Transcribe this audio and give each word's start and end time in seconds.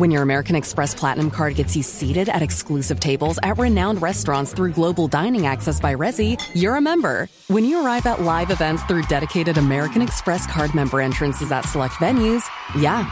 When 0.00 0.10
your 0.10 0.22
American 0.22 0.56
Express 0.56 0.94
Platinum 0.94 1.30
Card 1.30 1.56
gets 1.56 1.76
you 1.76 1.82
seated 1.82 2.30
at 2.30 2.40
exclusive 2.40 3.00
tables 3.00 3.38
at 3.42 3.58
renowned 3.58 4.00
restaurants 4.00 4.54
through 4.54 4.72
global 4.72 5.08
dining 5.08 5.44
access 5.44 5.78
by 5.78 5.94
Resi, 5.94 6.40
you're 6.54 6.76
a 6.76 6.80
member. 6.80 7.28
When 7.48 7.66
you 7.66 7.84
arrive 7.84 8.06
at 8.06 8.22
live 8.22 8.50
events 8.50 8.82
through 8.84 9.02
dedicated 9.10 9.58
American 9.58 10.00
Express 10.00 10.46
card 10.46 10.74
member 10.74 11.02
entrances 11.02 11.52
at 11.52 11.66
select 11.66 11.96
venues, 11.96 12.48
yeah, 12.78 13.04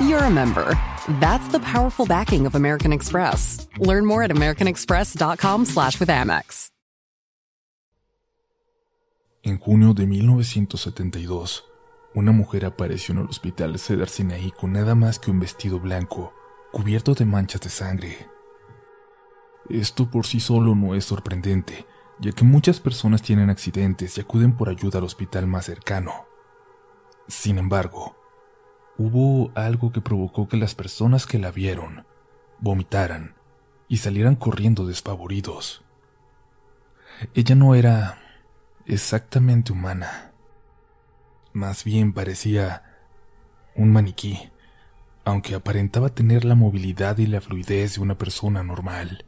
you're 0.00 0.22
a 0.22 0.30
member. 0.30 0.78
That's 1.18 1.48
the 1.48 1.58
powerful 1.58 2.06
backing 2.06 2.46
of 2.46 2.54
American 2.54 2.92
Express. 2.92 3.66
Learn 3.78 4.06
more 4.06 4.22
at 4.22 4.30
americanexpress.com 4.30 5.64
slash 5.64 5.98
with 5.98 6.10
Amex. 6.10 6.70
En 9.42 9.58
junio 9.58 9.94
de 9.94 10.06
1972, 10.06 11.64
una 12.16 12.32
mujer 12.32 12.64
apareció 12.64 13.12
en 13.12 13.20
el 13.20 13.26
hospital 13.26 13.78
Cedar 13.78 14.08
Sinai 14.08 14.50
con 14.50 14.72
nada 14.72 14.94
más 14.94 15.18
que 15.18 15.30
un 15.30 15.38
vestido 15.38 15.78
blanco, 15.78 16.32
cubierto 16.76 17.14
de 17.14 17.24
manchas 17.24 17.62
de 17.62 17.70
sangre. 17.70 18.28
Esto 19.70 20.10
por 20.10 20.26
sí 20.26 20.40
solo 20.40 20.74
no 20.74 20.94
es 20.94 21.06
sorprendente, 21.06 21.86
ya 22.20 22.32
que 22.32 22.44
muchas 22.44 22.80
personas 22.80 23.22
tienen 23.22 23.48
accidentes 23.48 24.18
y 24.18 24.20
acuden 24.20 24.54
por 24.58 24.68
ayuda 24.68 24.98
al 24.98 25.06
hospital 25.06 25.46
más 25.46 25.64
cercano. 25.64 26.26
Sin 27.28 27.56
embargo, 27.56 28.14
hubo 28.98 29.52
algo 29.54 29.90
que 29.90 30.02
provocó 30.02 30.48
que 30.48 30.58
las 30.58 30.74
personas 30.74 31.24
que 31.24 31.38
la 31.38 31.50
vieron 31.50 32.04
vomitaran 32.58 33.36
y 33.88 33.96
salieran 33.96 34.36
corriendo 34.36 34.86
despavoridos. 34.86 35.82
Ella 37.32 37.54
no 37.54 37.74
era 37.74 38.18
exactamente 38.84 39.72
humana. 39.72 40.32
Más 41.54 41.84
bien 41.84 42.12
parecía 42.12 42.82
un 43.74 43.94
maniquí, 43.94 44.50
aunque 45.26 45.56
aparentaba 45.56 46.08
tener 46.08 46.44
la 46.44 46.54
movilidad 46.54 47.18
y 47.18 47.26
la 47.26 47.40
fluidez 47.40 47.96
de 47.96 48.00
una 48.00 48.16
persona 48.16 48.62
normal. 48.62 49.24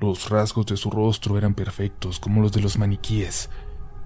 Los 0.00 0.30
rasgos 0.30 0.64
de 0.66 0.76
su 0.76 0.92
rostro 0.92 1.36
eran 1.36 1.54
perfectos 1.54 2.20
como 2.20 2.40
los 2.40 2.52
de 2.52 2.60
los 2.60 2.78
maniquíes. 2.78 3.50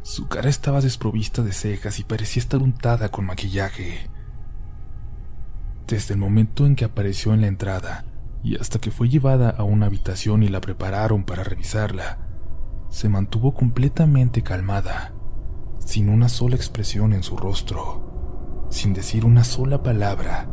Su 0.01 0.27
cara 0.27 0.49
estaba 0.49 0.81
desprovista 0.81 1.43
de 1.43 1.53
cejas 1.53 1.99
y 1.99 2.05
parecía 2.05 2.41
estar 2.41 2.63
untada 2.63 3.11
con 3.11 3.27
maquillaje. 3.27 4.09
Desde 5.87 6.15
el 6.15 6.21
momento 6.21 6.65
en 6.65 6.77
que 6.77 6.87
apareció 6.87 7.35
en 7.35 7.43
la 7.43 7.49
entrada 7.49 8.07
y 8.43 8.59
hasta 8.59 8.79
que 8.79 8.91
fue 8.91 9.11
llevada 9.11 9.51
a 9.51 9.65
una 9.65 9.85
habitación 9.85 10.43
y 10.43 10.49
la 10.49 10.63
prepararon 10.63 11.25
para 11.25 11.45
revisarla, 11.45 12.27
se 12.89 13.11
mantuvo 13.11 13.53
completamente 13.53 14.43
calmada, 14.43 15.13
sin 15.79 16.09
una 16.09 16.31
sola 16.31 16.57
expresión 16.57 17.13
en 17.13 17.23
su 17.23 17.37
rostro, 17.37 18.06
sin 18.69 18.93
decir 18.93 19.25
una 19.25 19.45
sola 19.45 19.83
palabra 19.83 20.49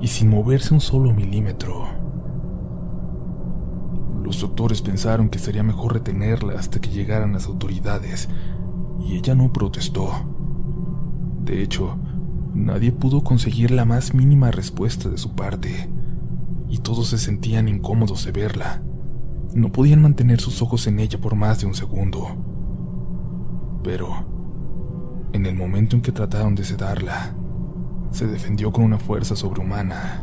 y 0.00 0.08
sin 0.08 0.28
moverse 0.28 0.74
un 0.74 0.80
solo 0.80 1.12
milímetro. 1.12 1.86
Los 4.22 4.40
doctores 4.40 4.82
pensaron 4.82 5.28
que 5.28 5.38
sería 5.38 5.62
mejor 5.62 5.94
retenerla 5.94 6.54
hasta 6.58 6.80
que 6.80 6.90
llegaran 6.90 7.32
las 7.32 7.46
autoridades, 7.46 8.28
y 8.98 9.16
ella 9.16 9.34
no 9.34 9.52
protestó. 9.52 10.10
De 11.44 11.62
hecho, 11.62 11.96
nadie 12.52 12.90
pudo 12.90 13.22
conseguir 13.22 13.70
la 13.70 13.84
más 13.84 14.14
mínima 14.14 14.50
respuesta 14.50 15.08
de 15.08 15.16
su 15.16 15.36
parte, 15.36 15.88
y 16.68 16.78
todos 16.78 17.08
se 17.08 17.18
sentían 17.18 17.68
incómodos 17.68 18.24
de 18.24 18.32
verla. 18.32 18.82
No 19.54 19.70
podían 19.70 20.02
mantener 20.02 20.40
sus 20.40 20.60
ojos 20.60 20.88
en 20.88 20.98
ella 20.98 21.20
por 21.20 21.36
más 21.36 21.60
de 21.60 21.66
un 21.66 21.74
segundo. 21.74 22.26
Pero, 23.84 24.08
en 25.32 25.46
el 25.46 25.54
momento 25.54 25.94
en 25.94 26.02
que 26.02 26.10
trataron 26.10 26.56
de 26.56 26.64
sedarla, 26.64 27.36
se 28.10 28.26
defendió 28.26 28.72
con 28.72 28.84
una 28.84 28.98
fuerza 28.98 29.36
sobrehumana. 29.36 30.22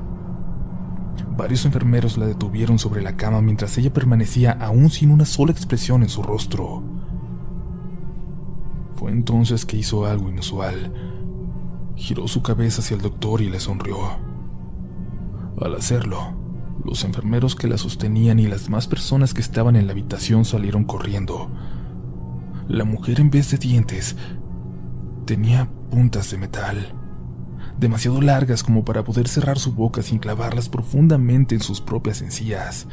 Varios 1.35 1.65
enfermeros 1.65 2.17
la 2.17 2.27
detuvieron 2.27 2.77
sobre 2.77 3.01
la 3.01 3.15
cama 3.15 3.41
mientras 3.41 3.77
ella 3.77 3.91
permanecía 3.91 4.51
aún 4.51 4.89
sin 4.89 5.11
una 5.11 5.25
sola 5.25 5.51
expresión 5.51 6.03
en 6.03 6.09
su 6.09 6.21
rostro. 6.21 6.83
Fue 8.95 9.11
entonces 9.11 9.65
que 9.65 9.77
hizo 9.77 10.05
algo 10.05 10.29
inusual. 10.29 10.93
Giró 11.95 12.27
su 12.27 12.41
cabeza 12.41 12.81
hacia 12.81 12.95
el 12.95 13.01
doctor 13.01 13.41
y 13.41 13.49
le 13.49 13.59
sonrió. 13.59 13.97
Al 15.59 15.75
hacerlo, 15.75 16.35
los 16.83 17.03
enfermeros 17.03 17.55
que 17.55 17.67
la 17.67 17.77
sostenían 17.77 18.39
y 18.39 18.47
las 18.47 18.65
demás 18.65 18.87
personas 18.87 19.33
que 19.33 19.41
estaban 19.41 19.75
en 19.75 19.87
la 19.87 19.93
habitación 19.93 20.45
salieron 20.45 20.83
corriendo. 20.83 21.49
La 22.67 22.85
mujer 22.85 23.19
en 23.19 23.29
vez 23.29 23.51
de 23.51 23.57
dientes 23.57 24.15
tenía 25.25 25.69
puntas 25.89 26.31
de 26.31 26.37
metal, 26.37 26.93
demasiado 27.79 28.21
largas 28.21 28.63
como 28.63 28.85
para 28.85 29.03
poder 29.03 29.27
cerrar 29.27 29.59
su 29.59 29.73
boca 29.73 30.01
sin 30.01 30.19
clavarlas 30.19 30.69
profundamente 30.69 31.55
en 31.55 31.61
sus 31.61 31.81
propias 31.81 32.21
encías. 32.21 32.87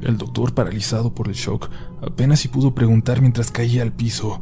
El 0.00 0.18
doctor, 0.18 0.54
paralizado 0.54 1.14
por 1.14 1.28
el 1.28 1.34
shock, 1.34 1.70
apenas 2.02 2.40
si 2.40 2.48
pudo 2.48 2.74
preguntar 2.74 3.20
mientras 3.20 3.50
caía 3.50 3.82
al 3.82 3.92
piso, 3.92 4.40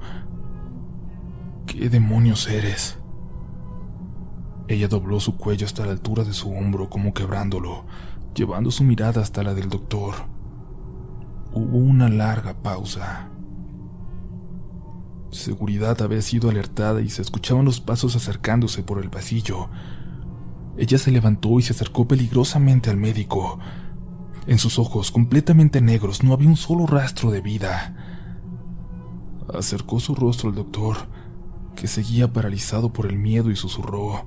¿qué 1.67 1.89
demonios 1.89 2.49
eres? 2.49 2.99
Ella 4.67 4.89
dobló 4.89 5.21
su 5.21 5.37
cuello 5.37 5.67
hasta 5.67 5.85
la 5.85 5.93
altura 5.93 6.25
de 6.25 6.33
su 6.33 6.51
hombro 6.51 6.89
como 6.89 7.13
quebrándolo, 7.13 7.85
llevando 8.35 8.71
su 8.71 8.83
mirada 8.83 9.21
hasta 9.21 9.43
la 9.43 9.55
del 9.55 9.69
doctor. 9.69 10.15
Hubo 11.53 11.77
una 11.77 12.09
larga 12.09 12.55
pausa. 12.55 13.31
Seguridad 15.35 16.01
había 16.01 16.23
sido 16.23 16.49
alertada 16.49 17.01
y 17.01 17.11
se 17.11 17.21
escuchaban 17.21 17.65
los 17.65 17.81
pasos 17.81 18.15
acercándose 18.15 18.85
por 18.85 19.03
el 19.03 19.11
pasillo. 19.11 19.69
Ella 20.79 20.97
se 20.97 21.11
levantó 21.11 21.59
y 21.59 21.63
se 21.63 21.73
acercó 21.73 22.07
peligrosamente 22.07 22.89
al 22.89 22.99
médico. 22.99 23.59
En 24.47 24.59
sus 24.59 24.79
ojos, 24.79 25.11
completamente 25.11 25.81
negros, 25.81 26.23
no 26.23 26.35
había 26.35 26.49
un 26.49 26.57
solo 26.57 26.87
rastro 26.87 27.33
de 27.33 27.41
vida. 27.41 27.97
Acercó 29.53 29.99
su 29.99 30.15
rostro 30.15 30.51
al 30.51 30.55
doctor, 30.55 30.99
que 31.75 31.89
seguía 31.89 32.33
paralizado 32.33 32.93
por 32.93 33.07
el 33.07 33.17
miedo 33.17 33.51
y 33.51 33.57
susurró. 33.57 34.27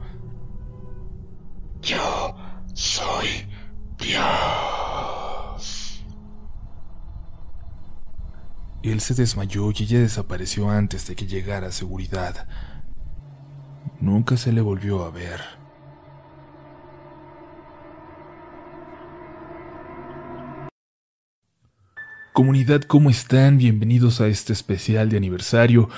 Yo 1.82 2.36
soy 2.74 3.48
Dios. 3.98 4.57
Él 8.92 9.02
se 9.02 9.14
desmayó 9.14 9.70
y 9.72 9.84
ella 9.84 10.00
desapareció 10.00 10.70
antes 10.70 11.08
de 11.08 11.16
que 11.16 11.28
llegara 11.28 11.68
a 11.68 11.72
seguridad. 11.72 12.48
Nunca 14.00 14.38
se 14.38 14.54
le 14.54 14.62
volvió 14.62 15.04
a 15.04 15.12
ver. 15.12 15.42
Comunidad, 22.32 22.82
¿cómo 22.84 23.10
están? 23.10 23.58
Bienvenidos 23.58 24.22
a 24.22 24.28
este 24.28 24.54
especial 24.54 25.10
de 25.10 25.18
aniversario. 25.18 25.90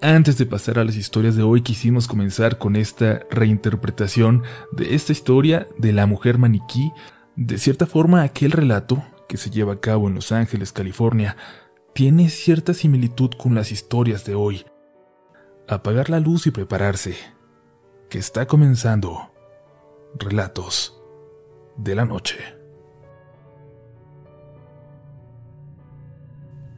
Antes 0.00 0.38
de 0.38 0.46
pasar 0.46 0.78
a 0.78 0.84
las 0.84 0.96
historias 0.96 1.36
de 1.36 1.42
hoy, 1.42 1.60
quisimos 1.60 2.06
comenzar 2.06 2.56
con 2.56 2.76
esta 2.76 3.20
reinterpretación 3.30 4.42
de 4.72 4.94
esta 4.94 5.12
historia 5.12 5.66
de 5.76 5.92
la 5.92 6.06
mujer 6.06 6.38
maniquí. 6.38 6.92
De 7.36 7.58
cierta 7.58 7.84
forma, 7.84 8.22
aquel 8.22 8.52
relato, 8.52 9.04
que 9.28 9.36
se 9.36 9.50
lleva 9.50 9.74
a 9.74 9.80
cabo 9.80 10.08
en 10.08 10.14
Los 10.14 10.32
Ángeles, 10.32 10.72
California, 10.72 11.36
tiene 11.98 12.28
cierta 12.28 12.74
similitud 12.74 13.30
con 13.36 13.56
las 13.56 13.72
historias 13.72 14.24
de 14.24 14.36
hoy. 14.36 14.64
Apagar 15.66 16.10
la 16.10 16.20
luz 16.20 16.46
y 16.46 16.52
prepararse, 16.52 17.16
que 18.08 18.18
está 18.18 18.46
comenzando. 18.46 19.32
Relatos 20.16 20.96
de 21.76 21.96
la 21.96 22.04
noche. 22.04 22.36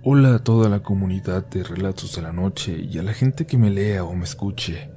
Hola 0.02 0.36
a 0.36 0.38
toda 0.38 0.70
la 0.70 0.82
comunidad 0.82 1.44
de 1.44 1.64
Relatos 1.64 2.16
de 2.16 2.22
la 2.22 2.32
Noche 2.32 2.78
y 2.78 2.96
a 2.96 3.02
la 3.02 3.12
gente 3.12 3.46
que 3.46 3.58
me 3.58 3.68
lea 3.68 4.04
o 4.04 4.14
me 4.14 4.24
escuche. 4.24 4.90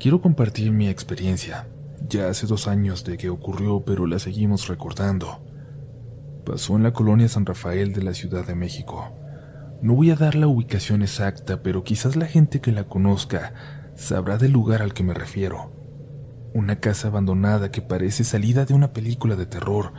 Quiero 0.00 0.22
compartir 0.22 0.72
mi 0.72 0.88
experiencia. 0.88 1.68
Ya 2.00 2.30
hace 2.30 2.46
dos 2.46 2.66
años 2.66 3.04
de 3.04 3.18
que 3.18 3.28
ocurrió, 3.28 3.82
pero 3.84 4.06
la 4.06 4.20
seguimos 4.20 4.68
recordando. 4.68 5.47
Pasó 6.48 6.76
en 6.76 6.82
la 6.82 6.94
colonia 6.94 7.28
San 7.28 7.44
Rafael 7.44 7.92
de 7.92 8.02
la 8.02 8.14
Ciudad 8.14 8.46
de 8.46 8.54
México. 8.54 9.12
No 9.82 9.92
voy 9.94 10.10
a 10.10 10.16
dar 10.16 10.34
la 10.34 10.46
ubicación 10.46 11.02
exacta, 11.02 11.62
pero 11.62 11.84
quizás 11.84 12.16
la 12.16 12.24
gente 12.24 12.62
que 12.62 12.72
la 12.72 12.84
conozca 12.84 13.52
sabrá 13.96 14.38
del 14.38 14.52
lugar 14.52 14.80
al 14.80 14.94
que 14.94 15.02
me 15.02 15.12
refiero. 15.12 15.70
Una 16.54 16.80
casa 16.80 17.08
abandonada 17.08 17.70
que 17.70 17.82
parece 17.82 18.24
salida 18.24 18.64
de 18.64 18.72
una 18.72 18.94
película 18.94 19.36
de 19.36 19.44
terror, 19.44 19.92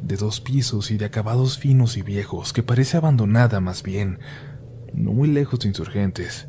de 0.00 0.14
dos 0.14 0.40
pisos 0.40 0.92
y 0.92 0.96
de 0.96 1.06
acabados 1.06 1.58
finos 1.58 1.96
y 1.96 2.02
viejos, 2.02 2.52
que 2.52 2.62
parece 2.62 2.96
abandonada 2.96 3.58
más 3.58 3.82
bien, 3.82 4.20
no 4.94 5.12
muy 5.12 5.26
lejos 5.28 5.58
de 5.58 5.68
insurgentes. 5.70 6.46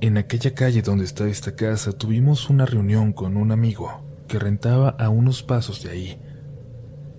En 0.00 0.18
aquella 0.18 0.54
calle 0.54 0.82
donde 0.82 1.04
está 1.04 1.26
esta 1.26 1.56
casa 1.56 1.90
tuvimos 1.90 2.48
una 2.48 2.64
reunión 2.64 3.12
con 3.12 3.36
un 3.36 3.50
amigo 3.50 4.04
que 4.28 4.38
rentaba 4.38 4.90
a 4.90 5.08
unos 5.08 5.42
pasos 5.42 5.82
de 5.82 5.90
ahí. 5.90 6.29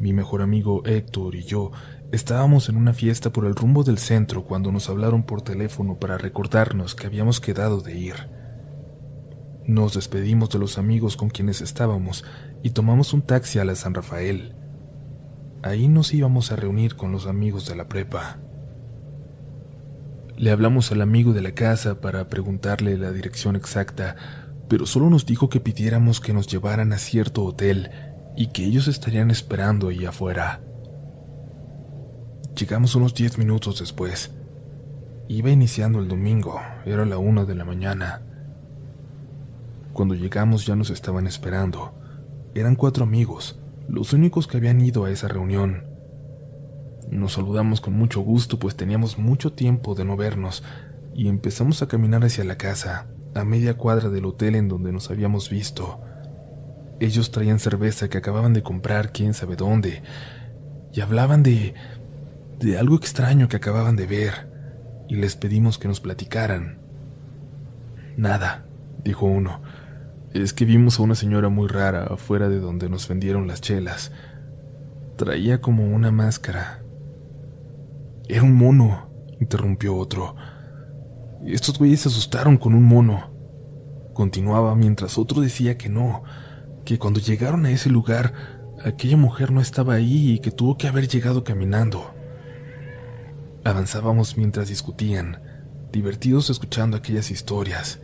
Mi 0.01 0.13
mejor 0.13 0.41
amigo 0.41 0.81
Héctor 0.83 1.35
y 1.35 1.43
yo 1.43 1.71
estábamos 2.11 2.69
en 2.69 2.75
una 2.75 2.91
fiesta 2.91 3.31
por 3.31 3.45
el 3.45 3.53
rumbo 3.53 3.83
del 3.83 3.99
centro 3.99 4.45
cuando 4.45 4.71
nos 4.71 4.89
hablaron 4.89 5.21
por 5.21 5.43
teléfono 5.43 5.99
para 5.99 6.17
recordarnos 6.17 6.95
que 6.95 7.05
habíamos 7.05 7.39
quedado 7.39 7.81
de 7.81 7.95
ir. 7.95 8.15
Nos 9.67 9.93
despedimos 9.93 10.49
de 10.49 10.57
los 10.57 10.79
amigos 10.79 11.17
con 11.17 11.29
quienes 11.29 11.61
estábamos 11.61 12.25
y 12.63 12.71
tomamos 12.71 13.13
un 13.13 13.21
taxi 13.21 13.59
a 13.59 13.63
la 13.63 13.75
San 13.75 13.93
Rafael. 13.93 14.55
Ahí 15.61 15.87
nos 15.87 16.15
íbamos 16.15 16.51
a 16.51 16.55
reunir 16.55 16.95
con 16.95 17.11
los 17.11 17.27
amigos 17.27 17.67
de 17.67 17.75
la 17.75 17.87
prepa. 17.87 18.39
Le 20.35 20.49
hablamos 20.49 20.91
al 20.91 21.03
amigo 21.03 21.31
de 21.31 21.41
la 21.41 21.51
casa 21.51 22.01
para 22.01 22.27
preguntarle 22.27 22.97
la 22.97 23.11
dirección 23.11 23.55
exacta, 23.55 24.15
pero 24.67 24.87
solo 24.87 25.11
nos 25.11 25.27
dijo 25.27 25.47
que 25.47 25.59
pidiéramos 25.59 26.21
que 26.21 26.33
nos 26.33 26.47
llevaran 26.47 26.91
a 26.91 26.97
cierto 26.97 27.43
hotel 27.43 28.10
y 28.41 28.47
que 28.47 28.65
ellos 28.65 28.87
estarían 28.87 29.29
esperando 29.29 29.89
ahí 29.89 30.03
afuera. 30.03 30.61
Llegamos 32.57 32.95
unos 32.95 33.13
diez 33.13 33.37
minutos 33.37 33.79
después. 33.79 34.31
Iba 35.27 35.51
iniciando 35.51 35.99
el 35.99 36.07
domingo, 36.07 36.59
era 36.83 37.05
la 37.05 37.19
una 37.19 37.45
de 37.45 37.53
la 37.53 37.65
mañana. 37.65 38.23
Cuando 39.93 40.15
llegamos 40.15 40.65
ya 40.65 40.75
nos 40.75 40.89
estaban 40.89 41.27
esperando. 41.27 41.93
Eran 42.55 42.75
cuatro 42.75 43.03
amigos, 43.03 43.59
los 43.87 44.11
únicos 44.11 44.47
que 44.47 44.57
habían 44.57 44.81
ido 44.81 45.05
a 45.05 45.11
esa 45.11 45.27
reunión. 45.27 45.85
Nos 47.11 47.33
saludamos 47.33 47.79
con 47.79 47.93
mucho 47.93 48.21
gusto, 48.21 48.57
pues 48.57 48.75
teníamos 48.75 49.19
mucho 49.19 49.53
tiempo 49.53 49.93
de 49.93 50.03
no 50.03 50.17
vernos, 50.17 50.63
y 51.13 51.27
empezamos 51.27 51.83
a 51.83 51.87
caminar 51.87 52.25
hacia 52.25 52.43
la 52.43 52.57
casa, 52.57 53.05
a 53.35 53.45
media 53.45 53.77
cuadra 53.77 54.09
del 54.09 54.25
hotel 54.25 54.55
en 54.55 54.67
donde 54.67 54.91
nos 54.91 55.11
habíamos 55.11 55.51
visto. 55.51 56.01
Ellos 57.01 57.31
traían 57.31 57.57
cerveza 57.57 58.09
que 58.09 58.19
acababan 58.19 58.53
de 58.53 58.61
comprar 58.61 59.11
quién 59.11 59.33
sabe 59.33 59.55
dónde, 59.55 60.03
y 60.93 61.01
hablaban 61.01 61.41
de... 61.41 61.73
de 62.59 62.77
algo 62.77 62.95
extraño 62.95 63.49
que 63.49 63.57
acababan 63.57 63.95
de 63.95 64.05
ver, 64.05 64.47
y 65.09 65.15
les 65.15 65.35
pedimos 65.35 65.79
que 65.79 65.87
nos 65.87 65.99
platicaran. 65.99 66.77
Nada, 68.17 68.67
dijo 69.03 69.25
uno. 69.25 69.63
Es 70.31 70.53
que 70.53 70.63
vimos 70.63 70.99
a 70.99 71.01
una 71.01 71.15
señora 71.15 71.49
muy 71.49 71.67
rara 71.67 72.03
afuera 72.03 72.49
de 72.49 72.59
donde 72.59 72.87
nos 72.87 73.07
vendieron 73.07 73.47
las 73.47 73.61
chelas. 73.61 74.11
Traía 75.15 75.59
como 75.59 75.87
una 75.87 76.11
máscara. 76.11 76.83
Era 78.29 78.43
un 78.43 78.53
mono, 78.53 79.09
interrumpió 79.39 79.95
otro. 79.95 80.35
Estos 81.47 81.79
güeyes 81.79 82.01
se 82.01 82.09
asustaron 82.09 82.57
con 82.57 82.75
un 82.75 82.83
mono. 82.83 83.31
Continuaba 84.13 84.75
mientras 84.75 85.17
otro 85.17 85.41
decía 85.41 85.79
que 85.79 85.89
no, 85.89 86.21
que 86.85 86.99
cuando 86.99 87.19
llegaron 87.19 87.65
a 87.65 87.71
ese 87.71 87.89
lugar, 87.89 88.33
aquella 88.83 89.17
mujer 89.17 89.51
no 89.51 89.61
estaba 89.61 89.93
ahí 89.93 90.33
y 90.33 90.39
que 90.39 90.51
tuvo 90.51 90.77
que 90.77 90.87
haber 90.87 91.07
llegado 91.07 91.43
caminando. 91.43 92.13
Avanzábamos 93.63 94.37
mientras 94.37 94.69
discutían, 94.69 95.41
divertidos 95.91 96.49
escuchando 96.49 96.97
aquellas 96.97 97.29
historias. 97.31 97.99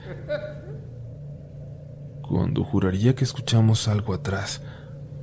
Cuando 2.22 2.64
juraría 2.64 3.16
que 3.16 3.24
escuchamos 3.24 3.88
algo 3.88 4.14
atrás, 4.14 4.62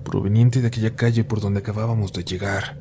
proveniente 0.04 0.60
de 0.60 0.68
aquella 0.68 0.96
calle 0.96 1.24
por 1.24 1.40
donde 1.40 1.60
acabábamos 1.60 2.12
de 2.12 2.24
llegar. 2.24 2.78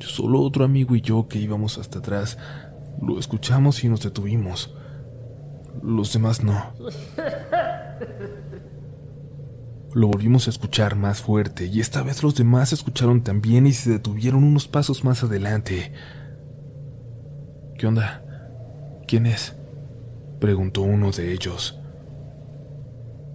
Solo 0.00 0.42
otro 0.42 0.64
amigo 0.64 0.94
y 0.94 1.00
yo 1.00 1.26
que 1.28 1.38
íbamos 1.38 1.78
hasta 1.78 1.98
atrás 1.98 2.36
lo 3.00 3.18
escuchamos 3.18 3.82
y 3.84 3.88
nos 3.88 4.02
detuvimos. 4.02 4.74
Los 5.82 6.12
demás 6.12 6.42
no. 6.42 6.72
Lo 9.94 10.08
volvimos 10.08 10.48
a 10.48 10.50
escuchar 10.50 10.96
más 10.96 11.22
fuerte 11.22 11.66
y 11.66 11.78
esta 11.78 12.02
vez 12.02 12.24
los 12.24 12.34
demás 12.34 12.72
escucharon 12.72 13.22
también 13.22 13.68
y 13.68 13.72
se 13.72 13.90
detuvieron 13.90 14.42
unos 14.42 14.66
pasos 14.66 15.04
más 15.04 15.22
adelante. 15.22 15.92
¿Qué 17.78 17.86
onda? 17.86 18.24
¿Quién 19.06 19.26
es? 19.26 19.54
preguntó 20.40 20.82
uno 20.82 21.12
de 21.12 21.32
ellos. 21.32 21.78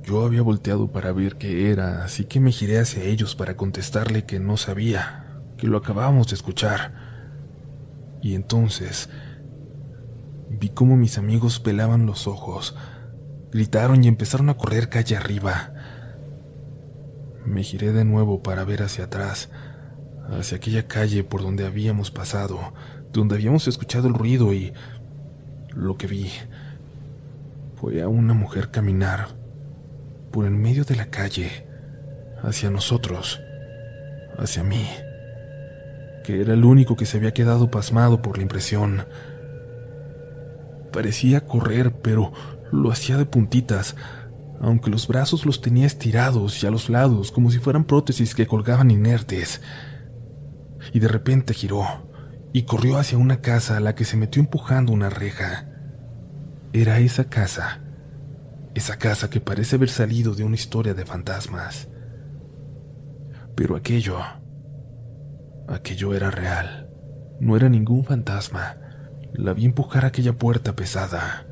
Yo 0.03 0.25
había 0.25 0.41
volteado 0.41 0.91
para 0.91 1.13
ver 1.13 1.37
qué 1.37 1.71
era, 1.71 2.03
así 2.03 2.25
que 2.25 2.41
me 2.41 2.51
giré 2.51 2.79
hacia 2.79 3.03
ellos 3.03 3.35
para 3.35 3.55
contestarle 3.55 4.25
que 4.25 4.41
no 4.41 4.57
sabía, 4.57 5.41
que 5.57 5.65
lo 5.65 5.77
acabábamos 5.77 6.27
de 6.27 6.35
escuchar. 6.35 6.93
Y 8.21 8.35
entonces 8.35 9.09
vi 10.49 10.67
cómo 10.67 10.97
mis 10.97 11.17
amigos 11.17 11.61
pelaban 11.61 12.05
los 12.05 12.27
ojos, 12.27 12.75
gritaron 13.49 14.03
y 14.03 14.09
empezaron 14.09 14.49
a 14.49 14.57
correr 14.57 14.89
calle 14.89 15.15
arriba. 15.15 15.73
Me 17.45 17.63
giré 17.63 17.91
de 17.91 18.05
nuevo 18.05 18.43
para 18.43 18.63
ver 18.63 18.83
hacia 18.83 19.05
atrás, 19.05 19.49
hacia 20.29 20.57
aquella 20.57 20.87
calle 20.87 21.23
por 21.23 21.41
donde 21.41 21.65
habíamos 21.65 22.11
pasado, 22.11 22.73
donde 23.11 23.35
habíamos 23.35 23.67
escuchado 23.67 24.07
el 24.07 24.13
ruido 24.13 24.53
y 24.53 24.73
lo 25.73 25.97
que 25.97 26.07
vi 26.07 26.29
fue 27.75 28.01
a 28.01 28.07
una 28.07 28.33
mujer 28.33 28.69
caminar 28.71 29.29
por 30.31 30.45
en 30.45 30.61
medio 30.61 30.83
de 30.85 30.95
la 30.95 31.07
calle, 31.07 31.65
hacia 32.43 32.69
nosotros, 32.69 33.39
hacia 34.37 34.63
mí 34.63 34.87
que 36.29 36.41
era 36.41 36.53
el 36.53 36.63
único 36.63 36.95
que 36.95 37.07
se 37.07 37.17
había 37.17 37.33
quedado 37.33 37.71
pasmado 37.71 38.21
por 38.21 38.37
la 38.37 38.43
impresión. 38.43 39.07
Parecía 40.91 41.41
correr, 41.47 41.91
pero 42.03 42.31
lo 42.71 42.91
hacía 42.91 43.17
de 43.17 43.25
puntitas, 43.25 43.95
aunque 44.59 44.89
los 44.89 45.07
brazos 45.07 45.45
los 45.45 45.61
tenía 45.61 45.85
estirados 45.85 46.63
y 46.63 46.67
a 46.67 46.71
los 46.71 46.89
lados, 46.89 47.31
como 47.31 47.51
si 47.51 47.59
fueran 47.59 47.85
prótesis 47.85 48.35
que 48.35 48.47
colgaban 48.47 48.91
inertes. 48.91 49.61
Y 50.93 50.99
de 50.99 51.07
repente 51.07 51.53
giró 51.53 51.85
y 52.53 52.63
corrió 52.63 52.97
hacia 52.97 53.17
una 53.17 53.41
casa 53.41 53.77
a 53.77 53.79
la 53.79 53.95
que 53.95 54.05
se 54.05 54.17
metió 54.17 54.41
empujando 54.41 54.91
una 54.91 55.09
reja. 55.09 55.69
Era 56.73 56.99
esa 56.99 57.25
casa, 57.25 57.81
esa 58.75 58.97
casa 58.97 59.29
que 59.29 59.41
parece 59.41 59.75
haber 59.75 59.89
salido 59.89 60.35
de 60.35 60.43
una 60.43 60.55
historia 60.55 60.93
de 60.93 61.05
fantasmas. 61.05 61.87
Pero 63.55 63.75
aquello 63.75 64.19
Aquello 65.69 66.15
era 66.15 66.31
real. 66.31 66.89
No 67.39 67.55
era 67.55 67.69
ningún 67.69 68.03
fantasma. 68.03 68.77
La 69.33 69.53
vi 69.53 69.65
empujar 69.65 70.03
aquella 70.03 70.33
puerta 70.33 70.75
pesada. 70.75 71.45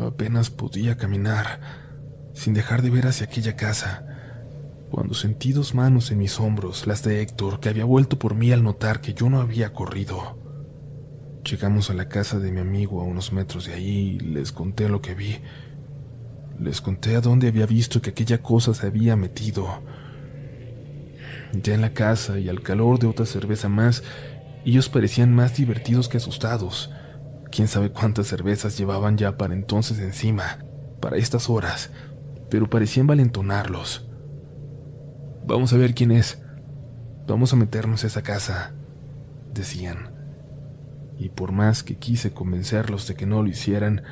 Apenas 0.00 0.50
podía 0.50 0.96
caminar, 0.96 1.60
sin 2.34 2.54
dejar 2.54 2.82
de 2.82 2.90
ver 2.90 3.06
hacia 3.06 3.26
aquella 3.26 3.56
casa, 3.56 4.04
cuando 4.90 5.14
sentí 5.14 5.52
dos 5.52 5.74
manos 5.74 6.10
en 6.10 6.18
mis 6.18 6.38
hombros, 6.40 6.86
las 6.86 7.02
de 7.02 7.22
Héctor, 7.22 7.60
que 7.60 7.68
había 7.68 7.84
vuelto 7.84 8.18
por 8.18 8.34
mí 8.34 8.52
al 8.52 8.62
notar 8.62 9.00
que 9.00 9.14
yo 9.14 9.28
no 9.28 9.40
había 9.40 9.72
corrido. 9.72 10.38
Llegamos 11.48 11.90
a 11.90 11.94
la 11.94 12.08
casa 12.08 12.38
de 12.38 12.50
mi 12.52 12.60
amigo 12.60 13.00
a 13.00 13.04
unos 13.04 13.32
metros 13.32 13.66
de 13.66 13.74
ahí 13.74 14.16
y 14.16 14.18
les 14.18 14.52
conté 14.52 14.88
lo 14.88 15.00
que 15.00 15.14
vi. 15.14 15.38
Les 16.58 16.80
conté 16.80 17.16
a 17.16 17.20
dónde 17.20 17.48
había 17.48 17.66
visto 17.66 18.02
que 18.02 18.10
aquella 18.10 18.42
cosa 18.42 18.74
se 18.74 18.86
había 18.86 19.16
metido 19.16 19.82
ya 21.62 21.74
en 21.74 21.80
la 21.80 21.92
casa 21.92 22.38
y 22.38 22.48
al 22.48 22.62
calor 22.62 22.98
de 22.98 23.06
otra 23.06 23.26
cerveza 23.26 23.68
más, 23.68 24.02
ellos 24.64 24.88
parecían 24.88 25.34
más 25.34 25.56
divertidos 25.56 26.08
que 26.08 26.16
asustados. 26.16 26.90
Quién 27.50 27.68
sabe 27.68 27.90
cuántas 27.90 28.26
cervezas 28.26 28.76
llevaban 28.76 29.16
ya 29.16 29.36
para 29.36 29.54
entonces 29.54 29.98
encima, 29.98 30.58
para 31.00 31.16
estas 31.16 31.48
horas, 31.48 31.90
pero 32.50 32.68
parecían 32.68 33.06
valentonarlos. 33.06 34.08
Vamos 35.46 35.72
a 35.72 35.76
ver 35.76 35.94
quién 35.94 36.10
es. 36.10 36.42
Vamos 37.26 37.52
a 37.52 37.56
meternos 37.56 38.04
a 38.04 38.08
esa 38.08 38.22
casa, 38.22 38.72
decían. 39.52 40.12
Y 41.18 41.30
por 41.30 41.52
más 41.52 41.82
que 41.82 41.96
quise 41.96 42.32
convencerlos 42.32 43.06
de 43.08 43.14
que 43.14 43.26
no 43.26 43.42
lo 43.42 43.48
hicieran, 43.48 44.02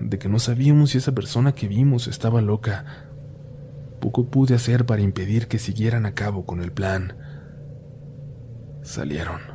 de 0.00 0.18
que 0.18 0.28
no 0.28 0.38
sabíamos 0.38 0.90
si 0.90 0.98
esa 0.98 1.12
persona 1.12 1.52
que 1.52 1.68
vimos 1.68 2.06
estaba 2.06 2.40
loca, 2.40 3.06
poco 4.00 4.26
pude 4.26 4.54
hacer 4.54 4.84
para 4.84 5.02
impedir 5.02 5.48
que 5.48 5.58
siguieran 5.58 6.06
a 6.06 6.14
cabo 6.14 6.44
con 6.44 6.62
el 6.62 6.72
plan. 6.72 7.14
Salieron. 8.82 9.53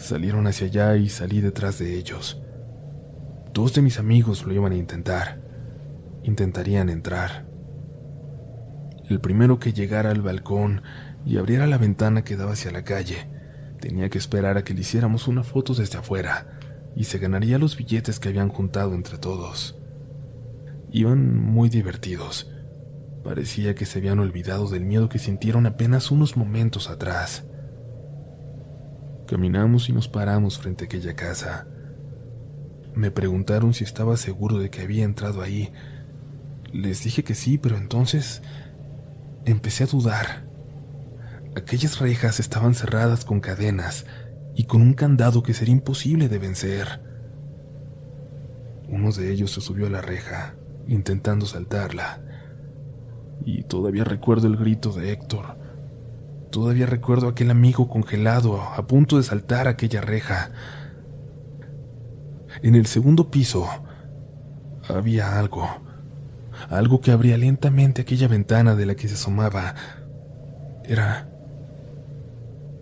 Salieron 0.00 0.46
hacia 0.46 0.66
allá 0.66 0.96
y 0.96 1.08
salí 1.08 1.40
detrás 1.40 1.78
de 1.78 1.96
ellos. 1.96 2.42
Dos 3.52 3.74
de 3.74 3.82
mis 3.82 3.98
amigos 3.98 4.44
lo 4.44 4.52
iban 4.52 4.72
a 4.72 4.76
intentar. 4.76 5.40
Intentarían 6.24 6.88
entrar. 6.88 7.46
El 9.08 9.20
primero 9.20 9.58
que 9.58 9.72
llegara 9.72 10.10
al 10.10 10.22
balcón 10.22 10.82
y 11.24 11.36
abriera 11.36 11.66
la 11.66 11.78
ventana 11.78 12.24
que 12.24 12.36
daba 12.36 12.52
hacia 12.52 12.70
la 12.70 12.84
calle, 12.84 13.28
tenía 13.80 14.08
que 14.08 14.18
esperar 14.18 14.56
a 14.56 14.64
que 14.64 14.74
le 14.74 14.80
hiciéramos 14.80 15.28
una 15.28 15.42
foto 15.42 15.74
desde 15.74 15.98
afuera 15.98 16.58
y 16.96 17.04
se 17.04 17.18
ganaría 17.18 17.58
los 17.58 17.76
billetes 17.76 18.18
que 18.18 18.30
habían 18.30 18.48
juntado 18.48 18.94
entre 18.94 19.18
todos. 19.18 19.78
Iban 20.90 21.38
muy 21.40 21.68
divertidos 21.68 22.50
Parecía 23.22 23.74
que 23.74 23.84
se 23.84 23.98
habían 23.98 24.18
olvidado 24.18 24.68
del 24.68 24.84
miedo 24.84 25.08
que 25.08 25.18
sintieron 25.18 25.66
apenas 25.66 26.10
unos 26.10 26.36
momentos 26.36 26.88
atrás. 26.88 27.44
Caminamos 29.30 29.88
y 29.88 29.92
nos 29.92 30.08
paramos 30.08 30.58
frente 30.58 30.82
a 30.82 30.86
aquella 30.86 31.14
casa. 31.14 31.68
Me 32.96 33.12
preguntaron 33.12 33.74
si 33.74 33.84
estaba 33.84 34.16
seguro 34.16 34.58
de 34.58 34.70
que 34.70 34.80
había 34.80 35.04
entrado 35.04 35.40
ahí. 35.40 35.72
Les 36.72 37.04
dije 37.04 37.22
que 37.22 37.36
sí, 37.36 37.56
pero 37.56 37.76
entonces 37.76 38.42
empecé 39.44 39.84
a 39.84 39.86
dudar. 39.86 40.48
Aquellas 41.54 42.00
rejas 42.00 42.40
estaban 42.40 42.74
cerradas 42.74 43.24
con 43.24 43.38
cadenas 43.38 44.04
y 44.56 44.64
con 44.64 44.82
un 44.82 44.94
candado 44.94 45.44
que 45.44 45.54
sería 45.54 45.74
imposible 45.74 46.28
de 46.28 46.38
vencer. 46.40 47.00
Uno 48.88 49.12
de 49.12 49.30
ellos 49.30 49.52
se 49.52 49.60
subió 49.60 49.86
a 49.86 49.90
la 49.90 50.00
reja, 50.00 50.56
intentando 50.88 51.46
saltarla. 51.46 52.20
Y 53.44 53.62
todavía 53.62 54.02
recuerdo 54.02 54.48
el 54.48 54.56
grito 54.56 54.92
de 54.92 55.12
Héctor. 55.12 55.69
Todavía 56.50 56.86
recuerdo 56.86 57.28
aquel 57.28 57.50
amigo 57.50 57.88
congelado 57.88 58.60
a 58.60 58.86
punto 58.86 59.16
de 59.16 59.22
saltar 59.22 59.68
aquella 59.68 60.00
reja. 60.00 60.50
En 62.62 62.74
el 62.74 62.86
segundo 62.86 63.30
piso 63.30 63.68
había 64.88 65.38
algo. 65.38 65.68
Algo 66.68 67.00
que 67.00 67.12
abría 67.12 67.36
lentamente 67.36 68.02
aquella 68.02 68.26
ventana 68.26 68.74
de 68.74 68.86
la 68.86 68.94
que 68.96 69.08
se 69.08 69.14
asomaba. 69.14 69.74
Era... 70.84 71.28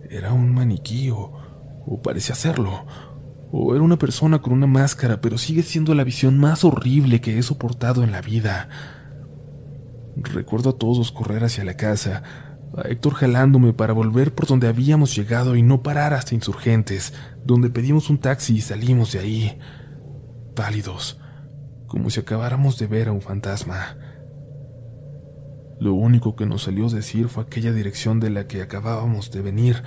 Era 0.09 0.33
un 0.33 0.51
maniquí 0.51 1.11
o, 1.11 1.33
o 1.85 2.01
parecía 2.01 2.33
serlo. 2.33 2.87
O 3.51 3.75
era 3.75 3.83
una 3.83 3.99
persona 3.99 4.41
con 4.41 4.53
una 4.53 4.65
máscara, 4.65 5.21
pero 5.21 5.37
sigue 5.37 5.61
siendo 5.61 5.93
la 5.93 6.03
visión 6.03 6.39
más 6.39 6.63
horrible 6.63 7.21
que 7.21 7.37
he 7.37 7.43
soportado 7.43 8.03
en 8.03 8.11
la 8.11 8.21
vida. 8.21 8.69
Recuerdo 10.15 10.71
a 10.71 10.77
todos 10.77 11.11
correr 11.11 11.43
hacia 11.43 11.63
la 11.63 11.75
casa, 11.75 12.23
a 12.75 12.87
Héctor 12.87 13.13
jalándome 13.15 13.73
para 13.73 13.93
volver 13.93 14.33
por 14.33 14.47
donde 14.47 14.67
habíamos 14.67 15.15
llegado 15.15 15.55
y 15.55 15.63
no 15.63 15.81
parar 15.81 16.13
hasta 16.13 16.35
insurgentes, 16.35 17.13
donde 17.43 17.69
pedimos 17.69 18.09
un 18.09 18.19
taxi 18.19 18.57
y 18.57 18.61
salimos 18.61 19.11
de 19.11 19.19
ahí, 19.19 19.59
pálidos, 20.55 21.19
como 21.87 22.09
si 22.09 22.19
acabáramos 22.19 22.77
de 22.77 22.87
ver 22.87 23.07
a 23.07 23.11
un 23.11 23.21
fantasma. 23.21 23.97
Lo 25.79 25.93
único 25.93 26.35
que 26.35 26.45
nos 26.45 26.63
salió 26.63 26.89
decir 26.89 27.29
fue 27.29 27.43
aquella 27.43 27.71
dirección 27.71 28.19
de 28.19 28.29
la 28.29 28.47
que 28.47 28.61
acabábamos 28.61 29.31
de 29.31 29.41
venir, 29.41 29.83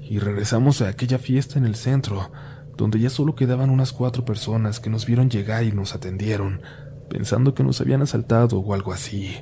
y 0.00 0.18
regresamos 0.18 0.82
a 0.82 0.88
aquella 0.88 1.18
fiesta 1.18 1.58
en 1.58 1.64
el 1.64 1.74
centro, 1.74 2.30
donde 2.76 2.98
ya 2.98 3.08
solo 3.08 3.34
quedaban 3.34 3.70
unas 3.70 3.92
cuatro 3.92 4.24
personas 4.24 4.80
que 4.80 4.90
nos 4.90 5.06
vieron 5.06 5.30
llegar 5.30 5.64
y 5.64 5.72
nos 5.72 5.94
atendieron, 5.94 6.60
pensando 7.08 7.54
que 7.54 7.64
nos 7.64 7.80
habían 7.80 8.02
asaltado 8.02 8.58
o 8.58 8.74
algo 8.74 8.92
así. 8.92 9.36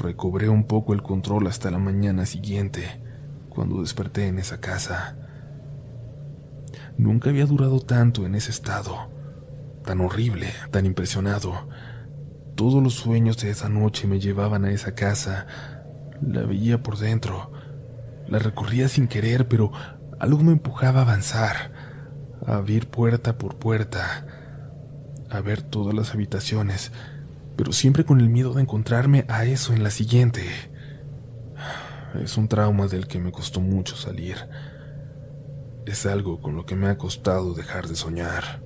Recobré 0.00 0.48
un 0.48 0.64
poco 0.64 0.94
el 0.94 1.02
control 1.02 1.48
hasta 1.48 1.72
la 1.72 1.78
mañana 1.78 2.24
siguiente, 2.24 3.00
cuando 3.48 3.80
desperté 3.80 4.28
en 4.28 4.38
esa 4.38 4.60
casa. 4.60 5.16
Nunca 6.96 7.30
había 7.30 7.46
durado 7.46 7.80
tanto 7.80 8.24
en 8.24 8.36
ese 8.36 8.52
estado, 8.52 9.10
tan 9.84 10.00
horrible, 10.00 10.52
tan 10.70 10.86
impresionado. 10.86 11.68
Todos 12.54 12.80
los 12.80 12.94
sueños 12.94 13.38
de 13.38 13.50
esa 13.50 13.68
noche 13.68 14.06
me 14.06 14.20
llevaban 14.20 14.64
a 14.64 14.70
esa 14.70 14.94
casa. 14.94 15.46
La 16.22 16.42
veía 16.42 16.80
por 16.80 16.98
dentro, 16.98 17.50
la 18.28 18.38
recorría 18.38 18.88
sin 18.88 19.08
querer, 19.08 19.48
pero 19.48 19.72
algo 20.20 20.42
me 20.44 20.52
empujaba 20.52 21.00
a 21.00 21.02
avanzar, 21.02 21.72
a 22.46 22.56
abrir 22.56 22.88
puerta 22.88 23.36
por 23.36 23.56
puerta, 23.56 24.26
a 25.28 25.40
ver 25.40 25.62
todas 25.62 25.94
las 25.94 26.14
habitaciones, 26.14 26.92
pero 27.58 27.72
siempre 27.72 28.04
con 28.04 28.20
el 28.20 28.28
miedo 28.28 28.54
de 28.54 28.62
encontrarme 28.62 29.24
a 29.28 29.44
eso 29.44 29.72
en 29.72 29.82
la 29.82 29.90
siguiente. 29.90 30.44
Es 32.22 32.36
un 32.36 32.46
trauma 32.46 32.86
del 32.86 33.08
que 33.08 33.18
me 33.18 33.32
costó 33.32 33.60
mucho 33.60 33.96
salir. 33.96 34.36
Es 35.84 36.06
algo 36.06 36.40
con 36.40 36.54
lo 36.54 36.64
que 36.64 36.76
me 36.76 36.86
ha 36.86 36.96
costado 36.96 37.54
dejar 37.54 37.88
de 37.88 37.96
soñar. 37.96 38.62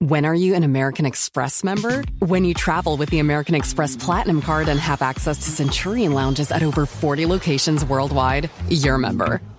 When 0.00 0.24
are 0.24 0.34
you 0.34 0.54
an 0.54 0.64
American 0.64 1.04
Express 1.04 1.62
member? 1.62 2.02
When 2.20 2.44
you 2.46 2.54
travel 2.54 2.96
with 2.96 3.10
the 3.10 3.18
American 3.18 3.54
Express 3.54 3.94
Platinum 3.94 4.40
Card 4.40 4.68
and 4.68 4.80
have 4.80 5.02
access 5.02 5.36
to 5.40 5.50
Centurion 5.50 6.14
lounges 6.14 6.50
at 6.50 6.62
over 6.62 6.86
40 6.86 7.26
locations 7.26 7.84
worldwide, 7.84 8.48
you're 8.70 8.94
a 8.94 8.98
member. 8.98 9.42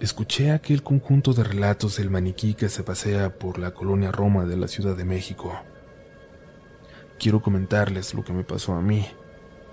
escuché 0.00 0.50
aquel 0.50 0.82
conjunto 0.82 1.32
de 1.32 1.44
relatos 1.44 1.96
del 1.96 2.10
maniquí 2.10 2.54
que 2.54 2.68
se 2.68 2.82
pasea 2.82 3.38
por 3.38 3.58
la 3.58 3.72
colonia 3.72 4.12
Roma 4.12 4.44
de 4.44 4.56
la 4.56 4.68
Ciudad 4.68 4.96
de 4.96 5.04
México. 5.04 5.58
Quiero 7.18 7.40
comentarles 7.40 8.12
lo 8.12 8.22
que 8.22 8.32
me 8.32 8.44
pasó 8.44 8.74
a 8.74 8.82
mí, 8.82 9.06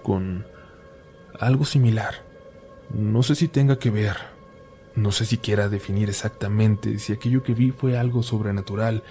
con 0.02 0.46
algo 1.40 1.66
similar. 1.66 2.24
No 2.94 3.24
sé 3.24 3.36
si 3.36 3.48
tenga 3.48 3.80
que 3.80 3.90
ver, 3.90 4.18
no 4.96 5.12
sé 5.12 5.26
si 5.26 5.38
quiera 5.38 5.68
definir 5.68 6.10
exactamente 6.10 7.00
si 7.00 7.12
aquello 7.12 7.44
que 7.44 7.54
vi 7.54 7.72
fue 7.72 7.98
algo 7.98 8.24
sobrenatural, 8.24 9.04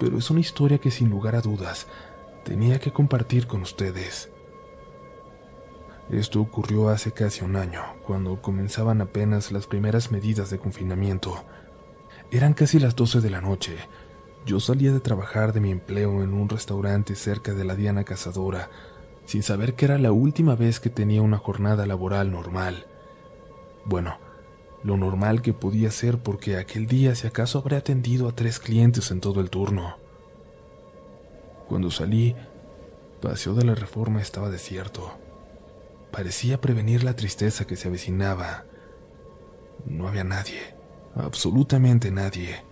pero 0.00 0.18
es 0.18 0.30
una 0.30 0.40
historia 0.40 0.78
que 0.78 0.90
sin 0.90 1.10
lugar 1.10 1.36
a 1.36 1.40
dudas 1.40 1.86
tenía 2.44 2.80
que 2.80 2.92
compartir 2.92 3.46
con 3.46 3.62
ustedes. 3.62 4.31
Esto 6.12 6.42
ocurrió 6.42 6.90
hace 6.90 7.12
casi 7.12 7.42
un 7.42 7.56
año, 7.56 7.80
cuando 8.06 8.42
comenzaban 8.42 9.00
apenas 9.00 9.50
las 9.50 9.66
primeras 9.66 10.10
medidas 10.10 10.50
de 10.50 10.58
confinamiento. 10.58 11.42
Eran 12.30 12.52
casi 12.52 12.78
las 12.78 12.94
12 12.94 13.22
de 13.22 13.30
la 13.30 13.40
noche. 13.40 13.78
Yo 14.44 14.60
salía 14.60 14.92
de 14.92 15.00
trabajar 15.00 15.54
de 15.54 15.60
mi 15.60 15.70
empleo 15.70 16.22
en 16.22 16.34
un 16.34 16.50
restaurante 16.50 17.14
cerca 17.14 17.54
de 17.54 17.64
la 17.64 17.76
Diana 17.76 18.04
Cazadora, 18.04 18.68
sin 19.24 19.42
saber 19.42 19.72
que 19.72 19.86
era 19.86 19.96
la 19.96 20.12
última 20.12 20.54
vez 20.54 20.80
que 20.80 20.90
tenía 20.90 21.22
una 21.22 21.38
jornada 21.38 21.86
laboral 21.86 22.30
normal. 22.30 22.86
Bueno, 23.86 24.18
lo 24.84 24.98
normal 24.98 25.40
que 25.40 25.54
podía 25.54 25.90
ser 25.90 26.18
porque 26.18 26.58
aquel 26.58 26.86
día 26.86 27.14
si 27.14 27.26
acaso 27.26 27.58
habría 27.58 27.78
atendido 27.78 28.28
a 28.28 28.32
tres 28.32 28.58
clientes 28.58 29.10
en 29.12 29.22
todo 29.22 29.40
el 29.40 29.48
turno. 29.48 29.96
Cuando 31.70 31.90
salí, 31.90 32.36
Paseo 33.22 33.54
de 33.54 33.64
la 33.64 33.74
Reforma 33.74 34.20
estaba 34.20 34.50
desierto 34.50 35.21
parecía 36.12 36.60
prevenir 36.60 37.02
la 37.02 37.16
tristeza 37.16 37.66
que 37.66 37.74
se 37.74 37.88
avecinaba. 37.88 38.66
No 39.86 40.06
había 40.06 40.22
nadie, 40.22 40.76
absolutamente 41.16 42.12
nadie. 42.12 42.62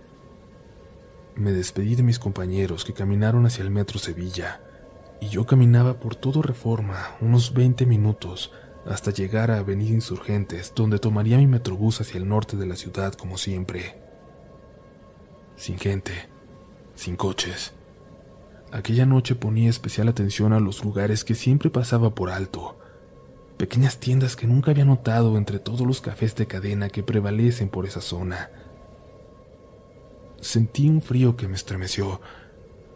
Me 1.35 1.51
despedí 1.51 1.95
de 1.95 2.03
mis 2.03 2.19
compañeros 2.19 2.85
que 2.85 2.93
caminaron 2.93 3.45
hacia 3.45 3.63
el 3.63 3.71
metro 3.71 3.99
Sevilla, 3.99 4.61
y 5.19 5.27
yo 5.27 5.45
caminaba 5.45 5.99
por 5.99 6.15
todo 6.15 6.41
Reforma 6.41 7.15
unos 7.19 7.53
20 7.53 7.85
minutos 7.85 8.51
hasta 8.85 9.11
llegar 9.11 9.51
a 9.51 9.59
Avenida 9.59 9.91
Insurgentes, 9.91 10.73
donde 10.75 10.99
tomaría 10.99 11.37
mi 11.37 11.47
metrobús 11.47 12.01
hacia 12.01 12.17
el 12.17 12.27
norte 12.27 12.57
de 12.57 12.65
la 12.65 12.75
ciudad 12.75 13.13
como 13.13 13.37
siempre. 13.37 14.01
Sin 15.55 15.77
gente, 15.77 16.13
sin 16.95 17.15
coches. 17.15 17.73
Aquella 18.71 19.05
noche 19.05 19.35
ponía 19.35 19.69
especial 19.69 20.07
atención 20.07 20.53
a 20.53 20.59
los 20.59 20.83
lugares 20.83 21.23
que 21.23 21.35
siempre 21.35 21.69
pasaba 21.69 22.15
por 22.15 22.29
alto, 22.29 22.79
pequeñas 23.61 23.99
tiendas 23.99 24.35
que 24.35 24.47
nunca 24.47 24.71
había 24.71 24.85
notado 24.85 25.37
entre 25.37 25.59
todos 25.59 25.81
los 25.81 26.01
cafés 26.01 26.35
de 26.35 26.47
cadena 26.47 26.89
que 26.89 27.03
prevalecen 27.03 27.69
por 27.69 27.85
esa 27.85 28.01
zona. 28.01 28.49
Sentí 30.39 30.89
un 30.89 30.99
frío 30.99 31.37
que 31.37 31.47
me 31.47 31.53
estremeció 31.53 32.21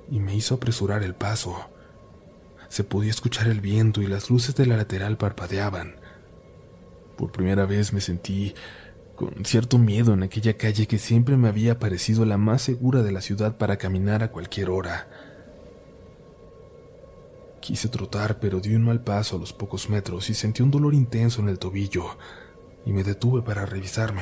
y 0.10 0.20
me 0.20 0.36
hizo 0.36 0.56
apresurar 0.56 1.04
el 1.04 1.14
paso. 1.14 1.56
Se 2.68 2.84
podía 2.84 3.12
escuchar 3.12 3.48
el 3.48 3.62
viento 3.62 4.02
y 4.02 4.08
las 4.08 4.32
luces 4.32 4.56
de 4.56 4.66
la 4.66 4.76
lateral 4.76 5.18
parpadeaban. 5.18 5.98
Por 7.16 7.32
primera 7.32 7.68
vez 7.68 7.94
me 7.94 8.02
sentí 8.02 8.56
con 9.16 9.46
cierto 9.46 9.78
miedo 9.78 10.16
en 10.16 10.24
aquella 10.24 10.58
calle 10.58 10.88
que 10.88 10.98
siempre 10.98 11.38
me 11.38 11.48
había 11.48 11.78
parecido 11.78 12.26
la 12.26 12.40
más 12.40 12.64
segura 12.64 13.04
de 13.04 13.12
la 13.12 13.22
ciudad 13.22 13.56
para 13.58 13.78
caminar 13.78 14.24
a 14.24 14.32
cualquier 14.32 14.72
hora. 14.72 15.35
Quise 17.66 17.90
trotar, 17.90 18.40
pero 18.40 18.60
di 18.60 18.76
un 18.76 18.84
mal 18.84 19.02
paso 19.02 19.38
a 19.38 19.40
los 19.40 19.52
pocos 19.52 19.90
metros 19.90 20.30
y 20.30 20.36
sentí 20.36 20.62
un 20.62 20.70
dolor 20.70 20.94
intenso 20.94 21.42
en 21.42 21.50
el 21.50 21.58
tobillo, 21.58 22.16
y 22.86 22.94
me 22.94 23.04
detuve 23.04 23.42
para 23.42 23.66
revisarme. 23.66 24.22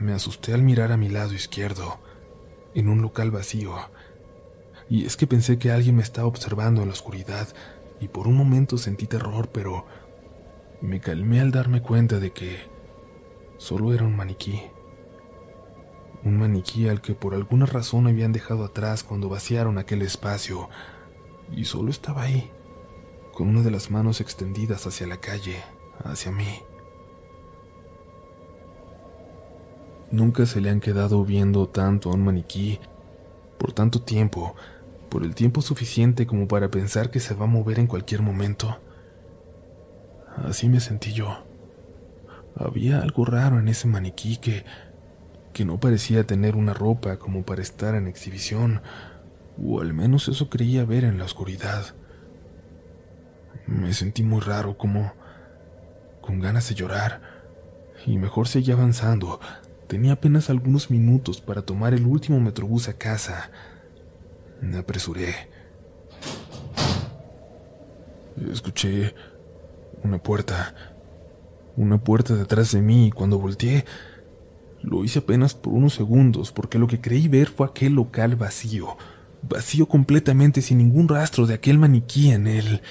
Me 0.00 0.14
asusté 0.14 0.54
al 0.54 0.62
mirar 0.62 0.90
a 0.90 0.96
mi 0.96 1.10
lado 1.10 1.34
izquierdo, 1.34 1.98
en 2.74 2.88
un 2.88 3.02
local 3.02 3.30
vacío, 3.30 3.74
y 4.88 5.04
es 5.04 5.18
que 5.18 5.26
pensé 5.26 5.58
que 5.58 5.70
alguien 5.70 5.96
me 5.96 6.02
estaba 6.02 6.26
observando 6.26 6.80
en 6.80 6.88
la 6.88 6.94
oscuridad, 6.94 7.46
y 8.00 8.08
por 8.08 8.26
un 8.26 8.38
momento 8.38 8.78
sentí 8.78 9.06
terror, 9.06 9.50
pero 9.52 9.84
me 10.80 11.00
calmé 11.00 11.42
al 11.42 11.50
darme 11.50 11.82
cuenta 11.82 12.20
de 12.20 12.32
que 12.32 12.56
solo 13.58 13.92
era 13.92 14.04
un 14.04 14.16
maniquí. 14.16 14.62
Un 16.22 16.38
maniquí 16.38 16.88
al 16.88 17.02
que 17.02 17.14
por 17.14 17.34
alguna 17.34 17.66
razón 17.66 18.06
habían 18.06 18.32
dejado 18.32 18.64
atrás 18.64 19.04
cuando 19.04 19.28
vaciaron 19.28 19.76
aquel 19.76 20.00
espacio, 20.00 20.70
y 21.52 21.64
solo 21.64 21.90
estaba 21.90 22.22
ahí, 22.22 22.50
con 23.32 23.48
una 23.48 23.62
de 23.62 23.70
las 23.70 23.90
manos 23.90 24.20
extendidas 24.20 24.86
hacia 24.86 25.06
la 25.06 25.18
calle, 25.18 25.62
hacia 26.04 26.30
mí. 26.30 26.60
Nunca 30.10 30.46
se 30.46 30.60
le 30.60 30.70
han 30.70 30.80
quedado 30.80 31.24
viendo 31.24 31.68
tanto 31.68 32.10
a 32.10 32.14
un 32.14 32.24
maniquí 32.24 32.78
por 33.58 33.72
tanto 33.72 34.02
tiempo, 34.02 34.54
por 35.08 35.24
el 35.24 35.34
tiempo 35.34 35.62
suficiente 35.62 36.26
como 36.26 36.46
para 36.46 36.70
pensar 36.70 37.10
que 37.10 37.20
se 37.20 37.34
va 37.34 37.44
a 37.44 37.48
mover 37.48 37.78
en 37.78 37.86
cualquier 37.86 38.22
momento. 38.22 38.78
Así 40.36 40.68
me 40.68 40.80
sentí 40.80 41.12
yo. 41.12 41.44
Había 42.56 43.00
algo 43.00 43.24
raro 43.24 43.58
en 43.58 43.68
ese 43.68 43.88
maniquí 43.88 44.36
que, 44.36 44.64
que 45.52 45.64
no 45.64 45.80
parecía 45.80 46.24
tener 46.24 46.56
una 46.56 46.74
ropa 46.74 47.16
como 47.18 47.42
para 47.44 47.62
estar 47.62 47.94
en 47.94 48.06
exhibición, 48.06 48.82
o 49.62 49.80
al 49.80 49.94
menos 49.94 50.28
eso 50.28 50.48
creía 50.48 50.84
ver 50.84 51.04
en 51.04 51.18
la 51.18 51.24
oscuridad. 51.24 51.94
Me 53.66 53.92
sentí 53.94 54.22
muy 54.22 54.40
raro, 54.40 54.76
como 54.76 55.12
con 56.20 56.40
ganas 56.40 56.68
de 56.68 56.74
llorar, 56.74 57.20
y 58.06 58.18
mejor 58.18 58.48
seguía 58.48 58.74
avanzando. 58.74 59.40
Tenía 59.86 60.12
apenas 60.12 60.50
algunos 60.50 60.90
minutos 60.90 61.40
para 61.40 61.62
tomar 61.62 61.94
el 61.94 62.06
último 62.06 62.40
metrobús 62.40 62.88
a 62.88 62.94
casa. 62.94 63.50
Me 64.60 64.78
apresuré. 64.78 65.34
Escuché 68.50 69.14
una 70.02 70.18
puerta, 70.18 70.74
una 71.76 72.02
puerta 72.02 72.34
detrás 72.34 72.72
de 72.72 72.82
mí 72.82 73.08
y 73.08 73.10
cuando 73.10 73.38
volteé, 73.38 73.84
lo 74.82 75.04
hice 75.04 75.20
apenas 75.20 75.54
por 75.54 75.72
unos 75.72 75.94
segundos 75.94 76.52
porque 76.52 76.78
lo 76.78 76.86
que 76.86 77.00
creí 77.00 77.28
ver 77.28 77.48
fue 77.48 77.66
aquel 77.66 77.94
local 77.94 78.36
vacío, 78.36 78.96
vacío 79.48 79.86
completamente 79.86 80.62
sin 80.62 80.78
ningún 80.78 81.08
rastro 81.08 81.46
de 81.46 81.54
aquel 81.54 81.78
maniquí 81.78 82.30
en 82.30 82.46
él. 82.46 82.82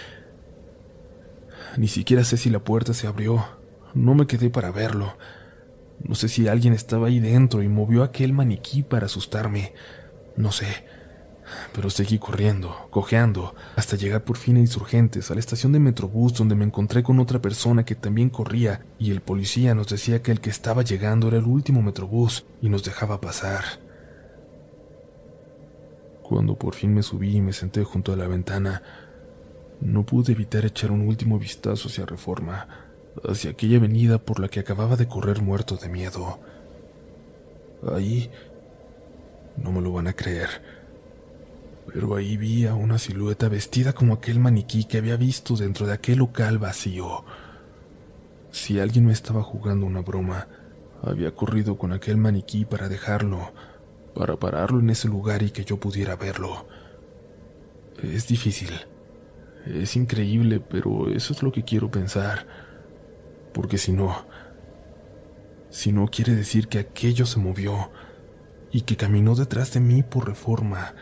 Ni 1.77 1.87
siquiera 1.87 2.23
sé 2.23 2.37
si 2.37 2.49
la 2.49 2.59
puerta 2.59 2.93
se 2.93 3.07
abrió, 3.07 3.45
no 3.93 4.15
me 4.15 4.27
quedé 4.27 4.49
para 4.49 4.71
verlo. 4.71 5.17
No 5.99 6.15
sé 6.15 6.27
si 6.27 6.47
alguien 6.47 6.73
estaba 6.73 7.07
ahí 7.07 7.19
dentro 7.19 7.63
y 7.63 7.69
movió 7.69 8.03
aquel 8.03 8.33
maniquí 8.33 8.83
para 8.83 9.05
asustarme, 9.05 9.73
no 10.35 10.51
sé 10.51 10.67
pero 11.73 11.89
seguí 11.89 12.19
corriendo, 12.19 12.87
cojeando, 12.89 13.55
hasta 13.75 13.95
llegar 13.95 14.23
por 14.23 14.37
fin 14.37 14.57
a 14.57 14.59
Insurgentes, 14.59 15.29
a 15.29 15.33
la 15.33 15.39
estación 15.39 15.71
de 15.71 15.79
Metrobús 15.79 16.33
donde 16.33 16.55
me 16.55 16.65
encontré 16.65 17.03
con 17.03 17.19
otra 17.19 17.41
persona 17.41 17.85
que 17.85 17.95
también 17.95 18.29
corría 18.29 18.85
y 18.99 19.11
el 19.11 19.21
policía 19.21 19.75
nos 19.75 19.87
decía 19.87 20.21
que 20.21 20.31
el 20.31 20.41
que 20.41 20.49
estaba 20.49 20.83
llegando 20.83 21.27
era 21.27 21.37
el 21.37 21.45
último 21.45 21.81
Metrobús 21.81 22.45
y 22.61 22.69
nos 22.69 22.83
dejaba 22.83 23.21
pasar. 23.21 23.63
Cuando 26.33 26.55
por 26.55 26.73
fin 26.73 26.95
me 26.95 27.03
subí 27.03 27.37
y 27.37 27.41
me 27.41 27.53
senté 27.53 27.83
junto 27.83 28.11
a 28.11 28.15
la 28.15 28.27
ventana, 28.27 28.81
no 29.81 30.03
pude 30.03 30.31
evitar 30.31 30.65
echar 30.65 30.89
un 30.89 31.01
último 31.01 31.37
vistazo 31.37 31.89
hacia 31.89 32.07
Reforma, 32.07 32.67
hacia 33.29 33.51
aquella 33.51 33.77
avenida 33.77 34.17
por 34.17 34.39
la 34.39 34.47
que 34.47 34.59
acababa 34.59 34.95
de 34.95 35.07
correr 35.07 35.43
muerto 35.43 35.77
de 35.77 35.89
miedo. 35.89 36.39
Ahí 37.87 38.31
no 39.57 39.71
me 39.71 39.79
lo 39.79 39.93
van 39.93 40.07
a 40.07 40.13
creer 40.13 40.49
pero 41.93 42.15
ahí 42.15 42.35
vi 42.35 42.65
a 42.65 42.73
una 42.73 42.97
silueta 42.97 43.47
vestida 43.47 43.93
como 43.93 44.15
aquel 44.15 44.39
maniquí 44.39 44.85
que 44.85 44.97
había 44.97 45.17
visto 45.17 45.55
dentro 45.55 45.85
de 45.85 45.93
aquel 45.93 46.17
local 46.17 46.57
vacío. 46.57 47.25
Si 48.49 48.79
alguien 48.79 49.05
me 49.05 49.13
estaba 49.13 49.43
jugando 49.43 49.85
una 49.85 50.01
broma, 50.01 50.47
había 51.03 51.35
corrido 51.35 51.77
con 51.77 51.91
aquel 51.91 52.17
maniquí 52.17 52.65
para 52.65 52.89
dejarlo, 52.89 53.51
para 54.15 54.37
pararlo 54.37 54.79
en 54.79 54.89
ese 54.89 55.07
lugar 55.07 55.43
y 55.43 55.51
que 55.51 55.65
yo 55.65 55.77
pudiera 55.77 56.15
verlo. 56.15 56.67
Es 58.01 58.27
difícil, 58.27 58.71
es 59.65 59.95
increíble, 59.95 60.59
pero 60.59 61.09
eso 61.09 61.33
es 61.33 61.43
lo 61.43 61.51
que 61.51 61.63
quiero 61.63 61.89
pensar, 61.91 62.47
porque 63.53 63.77
si 63.77 63.91
no, 63.91 64.25
si 65.69 65.91
no 65.91 66.07
quiere 66.07 66.35
decir 66.35 66.67
que 66.67 66.79
aquello 66.79 67.25
se 67.25 67.39
movió 67.39 67.91
y 68.71 68.81
que 68.81 68.97
caminó 68.97 69.35
detrás 69.35 69.73
de 69.73 69.79
mí 69.79 70.03
por 70.03 70.27
reforma, 70.27 70.93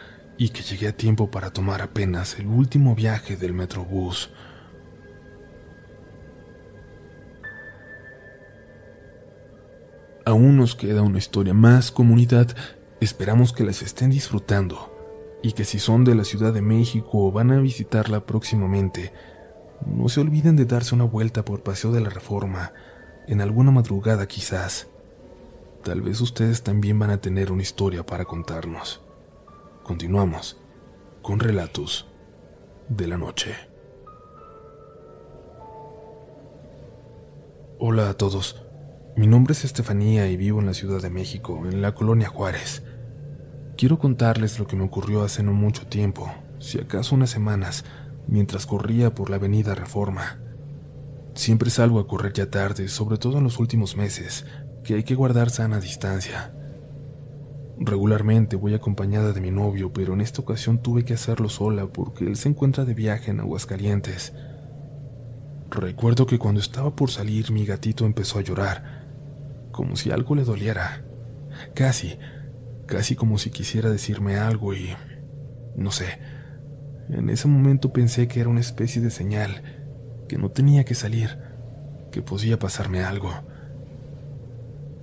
y 0.42 0.50
que 0.50 0.64
llegué 0.64 0.88
a 0.88 0.98
tiempo 0.98 1.30
para 1.30 1.52
tomar 1.52 1.84
apenas 1.84 2.40
el 2.40 2.48
último 2.48 2.96
viaje 2.96 3.36
del 3.36 3.54
Metrobús. 3.54 4.32
Aún 10.26 10.58
nos 10.58 10.74
queda 10.76 11.04
una 11.04 11.20
historia 11.20 11.54
más, 11.54 11.92
comunidad. 11.92 12.56
Esperamos 13.02 13.52
que 13.52 13.64
las 13.64 13.82
estén 13.82 14.12
disfrutando 14.12 14.96
y 15.42 15.54
que 15.54 15.66
si 15.66 15.80
son 15.80 16.04
de 16.04 16.14
la 16.14 16.24
Ciudad 16.24 16.54
de 16.54 16.62
México 16.62 17.10
o 17.14 17.32
van 17.32 17.50
a 17.50 17.60
visitarla 17.60 18.28
próximamente, 18.28 19.12
no 19.88 20.08
se 20.08 20.20
olviden 20.20 20.56
de 20.56 20.66
darse 20.66 20.94
una 20.94 21.06
vuelta 21.06 21.44
por 21.44 21.64
Paseo 21.64 21.92
de 21.92 22.00
la 22.00 22.12
Reforma, 22.12 22.74
en 23.28 23.42
alguna 23.42 23.72
madrugada 23.72 24.28
quizás. 24.28 24.88
Tal 25.84 26.02
vez 26.02 26.22
ustedes 26.22 26.62
también 26.62 27.00
van 27.00 27.10
a 27.10 27.20
tener 27.20 27.52
una 27.52 27.64
historia 27.64 28.06
para 28.06 28.26
contarnos. 28.26 29.02
Continuamos 29.82 30.62
con 31.24 31.40
relatos 31.40 32.08
de 32.88 33.08
la 33.08 33.18
noche. 33.18 33.56
Hola 37.80 38.12
a 38.12 38.14
todos, 38.14 38.64
mi 39.16 39.26
nombre 39.26 39.54
es 39.54 39.66
Estefanía 39.66 40.28
y 40.28 40.38
vivo 40.38 40.60
en 40.60 40.68
la 40.68 40.76
Ciudad 40.76 41.02
de 41.02 41.10
México, 41.10 41.66
en 41.66 41.82
la 41.82 41.96
colonia 41.96 42.30
Juárez. 42.30 42.84
Quiero 43.82 43.98
contarles 43.98 44.60
lo 44.60 44.68
que 44.68 44.76
me 44.76 44.84
ocurrió 44.84 45.24
hace 45.24 45.42
no 45.42 45.54
mucho 45.54 45.88
tiempo, 45.88 46.32
si 46.60 46.78
acaso 46.78 47.16
unas 47.16 47.32
semanas, 47.32 47.84
mientras 48.28 48.68
corría 48.68 49.16
por 49.16 49.32
la 49.32 49.38
avenida 49.38 49.74
Reforma. 49.74 50.38
Siempre 51.34 51.72
salgo 51.72 52.00
a 52.00 52.06
correr 52.06 52.32
ya 52.32 52.52
tarde, 52.52 52.88
sobre 52.90 53.18
todo 53.18 53.40
en 53.40 53.44
los 53.44 53.58
últimos 53.58 53.98
meses, 53.98 54.46
que 54.84 54.94
hay 54.94 55.04
que 55.04 55.16
guardar 55.16 55.50
sana 55.50 55.80
distancia. 55.80 56.54
Regularmente 57.80 58.56
voy 58.56 58.76
acompañada 58.76 59.34
de 59.34 59.42
mi 59.42 59.50
novio, 59.50 59.92
pero 59.92 60.14
en 60.14 60.22
esta 60.22 60.44
ocasión 60.44 60.84
tuve 60.84 61.04
que 61.04 61.16
hacerlo 61.16 61.50
sola 61.50 61.88
porque 61.88 62.28
él 62.28 62.36
se 62.36 62.50
encuentra 62.50 62.86
de 62.86 62.94
viaje 62.94 63.32
en 63.32 63.40
Aguascalientes. 63.40 64.32
Recuerdo 65.72 66.28
que 66.28 66.38
cuando 66.38 66.62
estaba 66.62 66.96
por 66.96 67.10
salir 67.10 67.50
mi 67.50 67.66
gatito 67.66 68.06
empezó 68.06 68.38
a 68.38 68.44
llorar, 68.44 69.08
como 69.72 69.96
si 69.96 70.12
algo 70.12 70.36
le 70.36 70.44
doliera. 70.44 71.04
Casi, 71.74 72.20
casi 72.92 73.16
como 73.16 73.38
si 73.38 73.52
quisiera 73.52 73.90
decirme 73.90 74.36
algo 74.36 74.74
y... 74.74 74.90
no 75.78 75.92
sé. 75.92 76.20
En 77.10 77.30
ese 77.30 77.48
momento 77.48 77.94
pensé 77.94 78.28
que 78.28 78.42
era 78.42 78.50
una 78.50 78.60
especie 78.60 79.02
de 79.02 79.12
señal, 79.12 79.64
que 80.28 80.38
no 80.38 80.52
tenía 80.52 80.84
que 80.84 80.94
salir, 80.94 81.38
que 82.12 82.22
podía 82.22 82.60
pasarme 82.60 83.02
algo. 83.02 83.32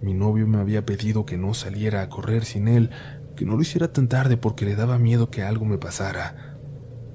Mi 0.02 0.12
novio 0.12 0.46
me 0.46 0.58
había 0.58 0.84
pedido 0.84 1.24
que 1.24 1.38
no 1.38 1.54
saliera 1.54 2.02
a 2.02 2.10
correr 2.10 2.44
sin 2.44 2.68
él, 2.68 2.90
que 3.36 3.46
no 3.46 3.56
lo 3.56 3.62
hiciera 3.62 3.90
tan 3.90 4.06
tarde 4.06 4.36
porque 4.36 4.66
le 4.66 4.76
daba 4.76 4.98
miedo 4.98 5.30
que 5.30 5.42
algo 5.42 5.64
me 5.64 5.78
pasara. 5.78 6.58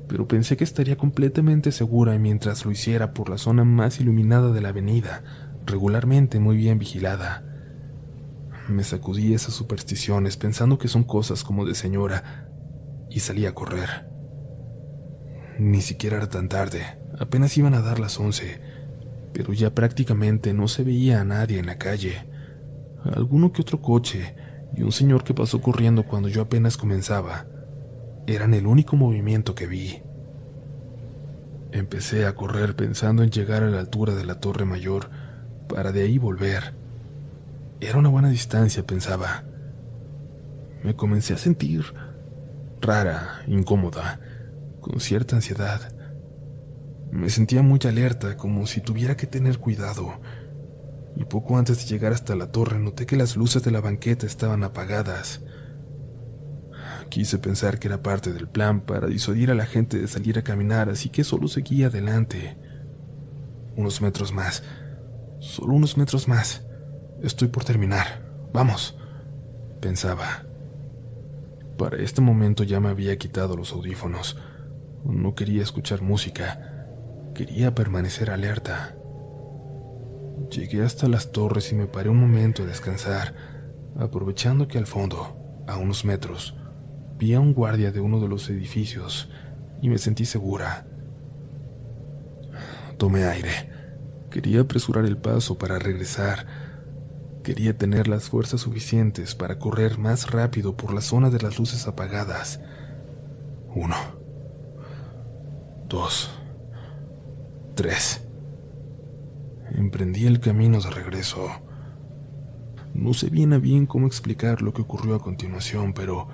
Pero 0.07 0.27
pensé 0.27 0.57
que 0.57 0.63
estaría 0.63 0.97
completamente 0.97 1.71
segura 1.71 2.17
mientras 2.17 2.65
lo 2.65 2.71
hiciera 2.71 3.13
por 3.13 3.29
la 3.29 3.37
zona 3.37 3.63
más 3.63 3.99
iluminada 3.99 4.51
de 4.51 4.61
la 4.61 4.69
avenida, 4.69 5.23
regularmente 5.67 6.39
muy 6.39 6.57
bien 6.57 6.79
vigilada. 6.79 7.52
Me 8.67 8.83
sacudí 8.83 9.33
esas 9.33 9.53
supersticiones 9.53 10.37
pensando 10.37 10.77
que 10.77 10.87
son 10.87 11.03
cosas 11.03 11.43
como 11.43 11.65
de 11.65 11.75
señora 11.75 12.49
y 13.09 13.19
salí 13.19 13.45
a 13.45 13.53
correr. 13.53 14.07
Ni 15.59 15.81
siquiera 15.81 16.17
era 16.17 16.29
tan 16.29 16.49
tarde, 16.49 16.83
apenas 17.19 17.57
iban 17.57 17.73
a 17.73 17.81
dar 17.81 17.99
las 17.99 18.19
once, 18.19 18.61
pero 19.33 19.53
ya 19.53 19.75
prácticamente 19.75 20.53
no 20.53 20.67
se 20.67 20.83
veía 20.83 21.21
a 21.21 21.25
nadie 21.25 21.59
en 21.59 21.67
la 21.67 21.77
calle 21.77 22.33
alguno 23.11 23.51
que 23.51 23.61
otro 23.61 23.81
coche 23.81 24.35
y 24.75 24.83
un 24.83 24.91
señor 24.91 25.23
que 25.23 25.33
pasó 25.33 25.61
corriendo 25.61 26.03
cuando 26.03 26.29
yo 26.29 26.41
apenas 26.41 26.77
comenzaba. 26.77 27.45
Eran 28.27 28.53
el 28.53 28.65
único 28.65 28.95
movimiento 28.95 29.55
que 29.55 29.67
vi. 29.67 30.01
Empecé 31.71 32.25
a 32.25 32.35
correr 32.35 32.75
pensando 32.75 33.23
en 33.23 33.31
llegar 33.31 33.63
a 33.63 33.69
la 33.69 33.79
altura 33.79 34.15
de 34.15 34.25
la 34.25 34.39
torre 34.39 34.65
mayor 34.65 35.09
para 35.67 35.91
de 35.91 36.03
ahí 36.03 36.17
volver. 36.17 36.73
Era 37.79 37.97
una 37.97 38.09
buena 38.09 38.29
distancia, 38.29 38.85
pensaba. 38.85 39.43
Me 40.83 40.95
comencé 40.95 41.33
a 41.33 41.37
sentir 41.37 41.93
rara, 42.81 43.43
incómoda, 43.47 44.19
con 44.81 44.99
cierta 44.99 45.35
ansiedad. 45.35 45.93
Me 47.11 47.29
sentía 47.29 47.61
muy 47.61 47.79
alerta, 47.87 48.37
como 48.37 48.65
si 48.67 48.81
tuviera 48.81 49.15
que 49.15 49.27
tener 49.27 49.59
cuidado 49.59 50.19
y 51.15 51.25
poco 51.25 51.57
antes 51.57 51.79
de 51.79 51.85
llegar 51.85 52.11
hasta 52.13 52.35
la 52.35 52.51
torre 52.51 52.79
noté 52.79 53.05
que 53.05 53.15
las 53.15 53.35
luces 53.35 53.63
de 53.63 53.71
la 53.71 53.81
banqueta 53.81 54.25
estaban 54.25 54.63
apagadas. 54.63 55.41
Quise 57.09 57.37
pensar 57.37 57.79
que 57.79 57.87
era 57.87 58.01
parte 58.01 58.33
del 58.33 58.47
plan 58.47 58.81
para 58.81 59.07
disuadir 59.07 59.51
a 59.51 59.55
la 59.55 59.65
gente 59.65 59.99
de 59.99 60.07
salir 60.07 60.39
a 60.39 60.43
caminar, 60.43 60.89
así 60.89 61.09
que 61.09 61.23
solo 61.23 61.47
seguí 61.47 61.83
adelante. 61.83 62.57
Unos 63.75 64.01
metros 64.01 64.33
más, 64.33 64.63
solo 65.39 65.73
unos 65.73 65.97
metros 65.97 66.27
más. 66.27 66.65
Estoy 67.23 67.47
por 67.47 67.63
terminar. 67.63 68.21
Vamos, 68.51 68.97
pensaba. 69.79 70.43
Para 71.77 71.95
este 71.97 72.19
momento 72.19 72.65
ya 72.65 72.81
me 72.81 72.89
había 72.89 73.17
quitado 73.17 73.55
los 73.55 73.71
audífonos. 73.71 74.37
No 75.05 75.33
quería 75.33 75.63
escuchar 75.63 76.01
música. 76.01 76.85
Quería 77.33 77.73
permanecer 77.73 78.29
alerta. 78.29 78.97
Llegué 80.51 80.83
hasta 80.83 81.07
las 81.07 81.31
torres 81.31 81.71
y 81.71 81.75
me 81.75 81.87
paré 81.87 82.09
un 82.09 82.19
momento 82.19 82.63
a 82.63 82.65
descansar, 82.65 83.33
aprovechando 83.97 84.67
que 84.67 84.77
al 84.77 84.85
fondo, 84.85 85.63
a 85.65 85.77
unos 85.77 86.03
metros, 86.03 86.57
vi 87.17 87.35
a 87.35 87.39
un 87.39 87.53
guardia 87.53 87.93
de 87.93 88.01
uno 88.01 88.19
de 88.19 88.27
los 88.27 88.49
edificios 88.49 89.29
y 89.81 89.87
me 89.87 89.97
sentí 89.97 90.25
segura. 90.25 90.87
Tomé 92.97 93.23
aire. 93.23 93.71
Quería 94.29 94.59
apresurar 94.59 95.05
el 95.05 95.15
paso 95.15 95.57
para 95.57 95.79
regresar. 95.79 96.62
Quería 97.43 97.77
tener 97.77 98.07
las 98.07 98.29
fuerzas 98.29 98.61
suficientes 98.61 99.35
para 99.35 99.59
correr 99.59 99.97
más 99.97 100.31
rápido 100.31 100.77
por 100.77 100.93
la 100.93 101.01
zona 101.01 101.29
de 101.29 101.41
las 101.41 101.59
luces 101.59 101.85
apagadas. 101.87 102.61
Uno. 103.75 103.95
Dos. 105.89 106.31
Tres. 107.75 108.25
Emprendí 109.71 110.25
el 110.25 110.39
camino 110.39 110.79
de 110.79 110.89
regreso. 110.89 111.49
No 112.93 113.13
sé 113.13 113.29
bien 113.29 113.51
a 113.51 113.57
bien 113.57 113.87
cómo 113.87 114.07
explicar 114.07 114.61
lo 114.61 114.71
que 114.73 114.83
ocurrió 114.83 115.15
a 115.15 115.21
continuación, 115.21 115.93
pero 115.93 116.29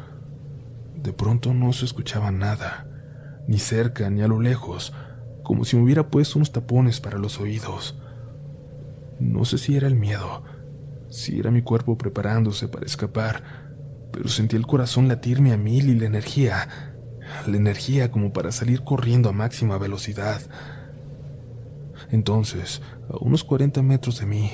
de 0.95 1.11
pronto 1.11 1.55
no 1.55 1.73
se 1.73 1.85
escuchaba 1.85 2.29
nada, 2.29 2.87
ni 3.47 3.57
cerca 3.57 4.11
ni 4.11 4.21
a 4.21 4.27
lo 4.27 4.39
lejos, 4.39 4.93
como 5.41 5.65
si 5.65 5.75
me 5.75 5.83
hubiera 5.83 6.09
puesto 6.09 6.37
unos 6.37 6.51
tapones 6.51 6.99
para 6.99 7.17
los 7.17 7.39
oídos. 7.39 7.99
No 9.19 9.45
sé 9.45 9.57
si 9.57 9.75
era 9.75 9.87
el 9.87 9.95
miedo, 9.95 10.43
si 11.09 11.39
era 11.39 11.51
mi 11.51 11.61
cuerpo 11.61 11.97
preparándose 11.97 12.67
para 12.67 12.85
escapar, 12.85 13.69
pero 14.11 14.27
sentí 14.27 14.55
el 14.55 14.67
corazón 14.67 15.07
latirme 15.07 15.53
a 15.53 15.57
mil 15.57 15.89
y 15.89 15.95
la 15.99 16.05
energía, 16.05 16.67
la 17.47 17.57
energía 17.57 18.11
como 18.11 18.33
para 18.33 18.51
salir 18.51 18.83
corriendo 18.83 19.29
a 19.29 19.33
máxima 19.33 19.77
velocidad. 19.77 20.41
Entonces, 22.11 22.81
a 23.09 23.17
unos 23.23 23.43
40 23.43 23.81
metros 23.81 24.19
de 24.19 24.25
mí, 24.25 24.51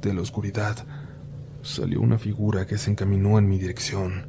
de 0.00 0.14
la 0.14 0.20
oscuridad, 0.20 0.76
salió 1.62 2.00
una 2.00 2.18
figura 2.18 2.66
que 2.66 2.78
se 2.78 2.90
encaminó 2.90 3.38
en 3.38 3.48
mi 3.48 3.58
dirección. 3.58 4.28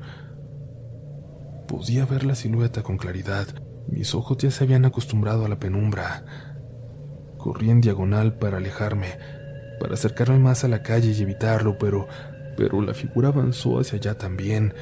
Podía 1.68 2.06
ver 2.06 2.24
la 2.24 2.36
silueta 2.36 2.82
con 2.82 2.98
claridad. 2.98 3.48
Mis 3.88 4.16
ojos 4.16 4.38
ya 4.38 4.52
se 4.52 4.64
habían 4.64 4.86
acostumbrado 4.86 5.46
a 5.46 5.50
la 5.50 5.60
penumbra. 5.60 6.26
Corrí 7.38 7.70
en 7.70 7.82
diagonal 7.82 8.38
para 8.40 8.58
alejarme, 8.58 9.14
para 9.80 9.94
acercarme 9.94 10.40
más 10.40 10.64
a 10.64 10.68
la 10.68 10.84
calle 10.84 11.12
y 11.12 11.22
evitarlo, 11.22 11.78
pero 11.78 12.08
pero 12.60 12.82
la 12.82 12.94
figura 12.94 13.30
avanzó 13.30 13.80
hacia 13.80 13.98
allá 14.00 14.18
también. 14.18 14.74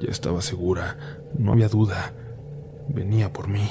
Ya 0.00 0.10
estaba 0.10 0.42
segura, 0.42 0.96
no 1.38 1.52
había 1.52 1.68
duda. 1.68 2.12
Venía 2.88 3.32
por 3.32 3.46
mí. 3.46 3.70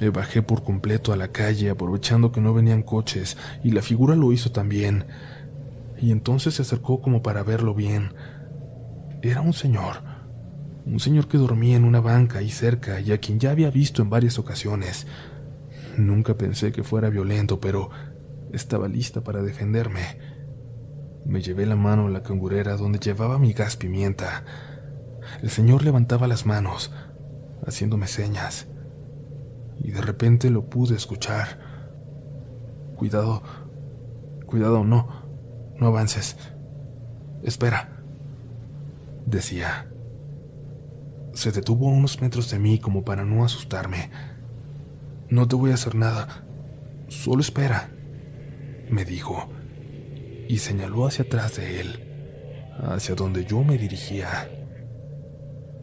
Me 0.00 0.08
bajé 0.08 0.40
por 0.40 0.64
completo 0.64 1.12
a 1.12 1.16
la 1.16 1.28
calle, 1.28 1.68
aprovechando 1.68 2.32
que 2.32 2.40
no 2.40 2.54
venían 2.54 2.82
coches, 2.82 3.36
y 3.62 3.72
la 3.72 3.82
figura 3.82 4.16
lo 4.16 4.32
hizo 4.32 4.50
también. 4.50 5.04
Y 6.00 6.10
entonces 6.10 6.54
se 6.54 6.62
acercó 6.62 7.02
como 7.02 7.22
para 7.22 7.42
verlo 7.42 7.74
bien. 7.74 8.14
Era 9.20 9.42
un 9.42 9.52
señor, 9.52 9.96
un 10.86 11.00
señor 11.00 11.28
que 11.28 11.36
dormía 11.36 11.76
en 11.76 11.84
una 11.84 12.00
banca 12.00 12.38
ahí 12.38 12.48
cerca 12.48 12.98
y 12.98 13.12
a 13.12 13.18
quien 13.18 13.40
ya 13.40 13.50
había 13.50 13.68
visto 13.70 14.00
en 14.00 14.08
varias 14.08 14.38
ocasiones. 14.38 15.06
Nunca 15.98 16.34
pensé 16.34 16.72
que 16.72 16.84
fuera 16.84 17.10
violento, 17.10 17.60
pero 17.60 17.90
estaba 18.52 18.88
lista 18.88 19.22
para 19.22 19.42
defenderme. 19.42 20.18
Me 21.26 21.42
llevé 21.42 21.66
la 21.66 21.76
mano 21.76 22.06
a 22.06 22.10
la 22.10 22.22
cangurera 22.22 22.76
donde 22.76 23.00
llevaba 23.00 23.38
mi 23.38 23.52
gas 23.52 23.76
pimienta. 23.76 24.44
El 25.42 25.50
señor 25.50 25.82
levantaba 25.82 26.28
las 26.28 26.46
manos, 26.46 26.92
haciéndome 27.66 28.06
señas 28.06 28.68
y 29.80 29.90
de 29.90 30.00
repente 30.00 30.50
lo 30.50 30.66
pude 30.70 30.94
escuchar. 30.94 31.58
Cuidado, 32.96 33.42
cuidado, 34.46 34.84
no, 34.84 35.08
no 35.76 35.86
avances. 35.86 36.36
Espera, 37.42 38.02
decía. 39.26 39.90
Se 41.32 41.52
detuvo 41.52 41.88
a 41.88 41.92
unos 41.92 42.20
metros 42.20 42.50
de 42.50 42.58
mí 42.58 42.78
como 42.78 43.04
para 43.04 43.24
no 43.24 43.44
asustarme. 43.44 44.10
No 45.30 45.46
te 45.46 45.56
voy 45.56 45.70
a 45.70 45.74
hacer 45.74 45.94
nada, 45.94 46.44
solo 47.08 47.40
espera, 47.40 47.90
me 48.90 49.04
dijo, 49.04 49.48
y 50.48 50.58
señaló 50.58 51.06
hacia 51.06 51.24
atrás 51.24 51.56
de 51.56 51.80
él, 51.80 52.74
hacia 52.82 53.14
donde 53.14 53.44
yo 53.44 53.62
me 53.62 53.76
dirigía. 53.78 54.50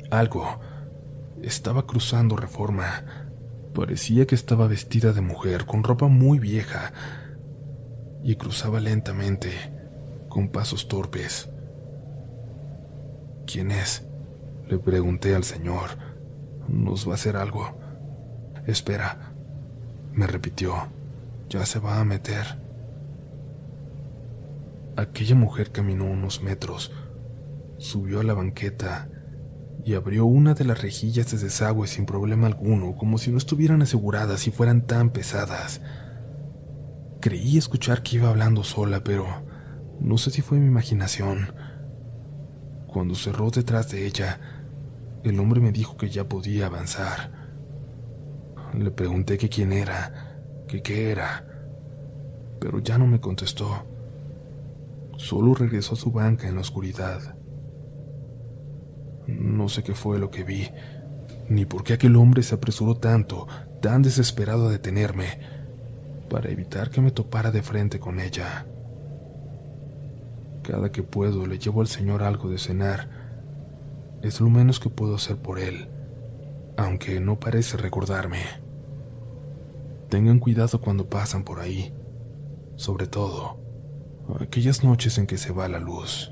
Algo 0.09 0.59
estaba 1.41 1.85
cruzando 1.85 2.35
reforma 2.35 3.25
Parecía 3.75 4.25
que 4.25 4.35
estaba 4.35 4.67
vestida 4.67 5.11
de 5.11 5.19
mujer, 5.19 5.65
con 5.65 5.83
ropa 5.83 6.07
muy 6.07 6.39
vieja, 6.39 6.93
y 8.23 8.37
cruzaba 8.37 8.79
lentamente, 8.79 9.51
con 10.29 10.47
pasos 10.47 10.87
torpes. 10.87 11.49
¿Quién 13.45 13.71
es? 13.71 14.07
Le 14.69 14.79
pregunté 14.79 15.35
al 15.35 15.43
señor. 15.43 15.89
¿Nos 16.69 17.05
va 17.05 17.11
a 17.11 17.15
hacer 17.15 17.35
algo? 17.35 17.77
Espera, 18.65 19.34
me 20.15 20.27
repitió. 20.27 20.87
Ya 21.49 21.65
se 21.65 21.79
va 21.79 21.99
a 21.99 22.05
meter. 22.05 22.59
Aquella 24.97 25.35
mujer 25.35 25.71
caminó 25.71 26.05
unos 26.05 26.41
metros, 26.41 26.91
subió 27.77 28.21
a 28.21 28.23
la 28.23 28.33
banqueta 28.33 29.09
y 29.83 29.93
abrió 29.93 30.25
una 30.25 30.53
de 30.53 30.63
las 30.63 30.81
rejillas 30.81 31.29
de 31.31 31.37
desagüe 31.37 31.87
sin 31.87 32.05
problema 32.05 32.47
alguno, 32.47 32.95
como 32.95 33.17
si 33.17 33.29
no 33.29 33.37
estuvieran 33.37 33.81
aseguradas 33.81 34.47
y 34.47 34.51
fueran 34.51 34.87
tan 34.87 35.09
pesadas. 35.09 35.81
Creí 37.19 37.57
escuchar 37.57 38.03
que 38.03 38.15
iba 38.15 38.29
hablando 38.29 38.63
sola, 38.63 39.03
pero 39.03 39.27
no 39.99 40.17
sé 40.17 40.31
si 40.31 40.41
fue 40.41 40.59
mi 40.59 40.67
imaginación. 40.67 41.53
Cuando 42.87 43.15
cerró 43.15 43.51
detrás 43.51 43.91
de 43.91 44.07
ella, 44.07 44.39
el 45.23 45.39
hombre 45.39 45.59
me 45.59 45.71
dijo 45.71 45.97
que 45.97 46.09
ya 46.09 46.29
podía 46.29 46.67
avanzar. 46.67 47.44
Le 48.73 48.91
pregunté 48.91 49.37
que 49.37 49.49
quién 49.49 49.71
era, 49.71 50.41
que 50.67 50.81
qué 50.81 51.11
era, 51.11 51.45
pero 52.59 52.79
ya 52.79 52.97
no 52.97 53.07
me 53.07 53.19
contestó. 53.19 53.85
Solo 55.17 55.53
regresó 55.53 55.93
a 55.93 55.97
su 55.97 56.11
banca 56.11 56.47
en 56.47 56.55
la 56.55 56.61
oscuridad. 56.61 57.35
No 59.27 59.69
sé 59.69 59.83
qué 59.83 59.93
fue 59.93 60.19
lo 60.19 60.29
que 60.29 60.43
vi, 60.43 60.69
ni 61.49 61.65
por 61.65 61.83
qué 61.83 61.93
aquel 61.93 62.15
hombre 62.15 62.43
se 62.43 62.55
apresuró 62.55 62.95
tanto, 62.95 63.47
tan 63.81 64.01
desesperado 64.01 64.67
a 64.67 64.71
detenerme, 64.71 65.39
para 66.29 66.49
evitar 66.49 66.89
que 66.89 67.01
me 67.01 67.11
topara 67.11 67.51
de 67.51 67.61
frente 67.61 67.99
con 67.99 68.19
ella. 68.19 68.65
Cada 70.63 70.91
que 70.91 71.03
puedo 71.03 71.45
le 71.45 71.59
llevo 71.59 71.81
al 71.81 71.87
Señor 71.87 72.23
algo 72.23 72.49
de 72.49 72.57
cenar. 72.57 73.09
Es 74.23 74.41
lo 74.41 74.49
menos 74.49 74.79
que 74.79 74.89
puedo 74.89 75.15
hacer 75.15 75.37
por 75.37 75.59
él, 75.59 75.87
aunque 76.77 77.19
no 77.19 77.39
parece 77.39 77.77
recordarme. 77.77 78.41
Tengan 80.09 80.39
cuidado 80.39 80.79
cuando 80.81 81.09
pasan 81.09 81.43
por 81.43 81.59
ahí, 81.59 81.93
sobre 82.75 83.07
todo 83.07 83.65
aquellas 84.39 84.83
noches 84.83 85.17
en 85.17 85.27
que 85.27 85.37
se 85.37 85.51
va 85.51 85.67
la 85.67 85.79
luz. 85.79 86.31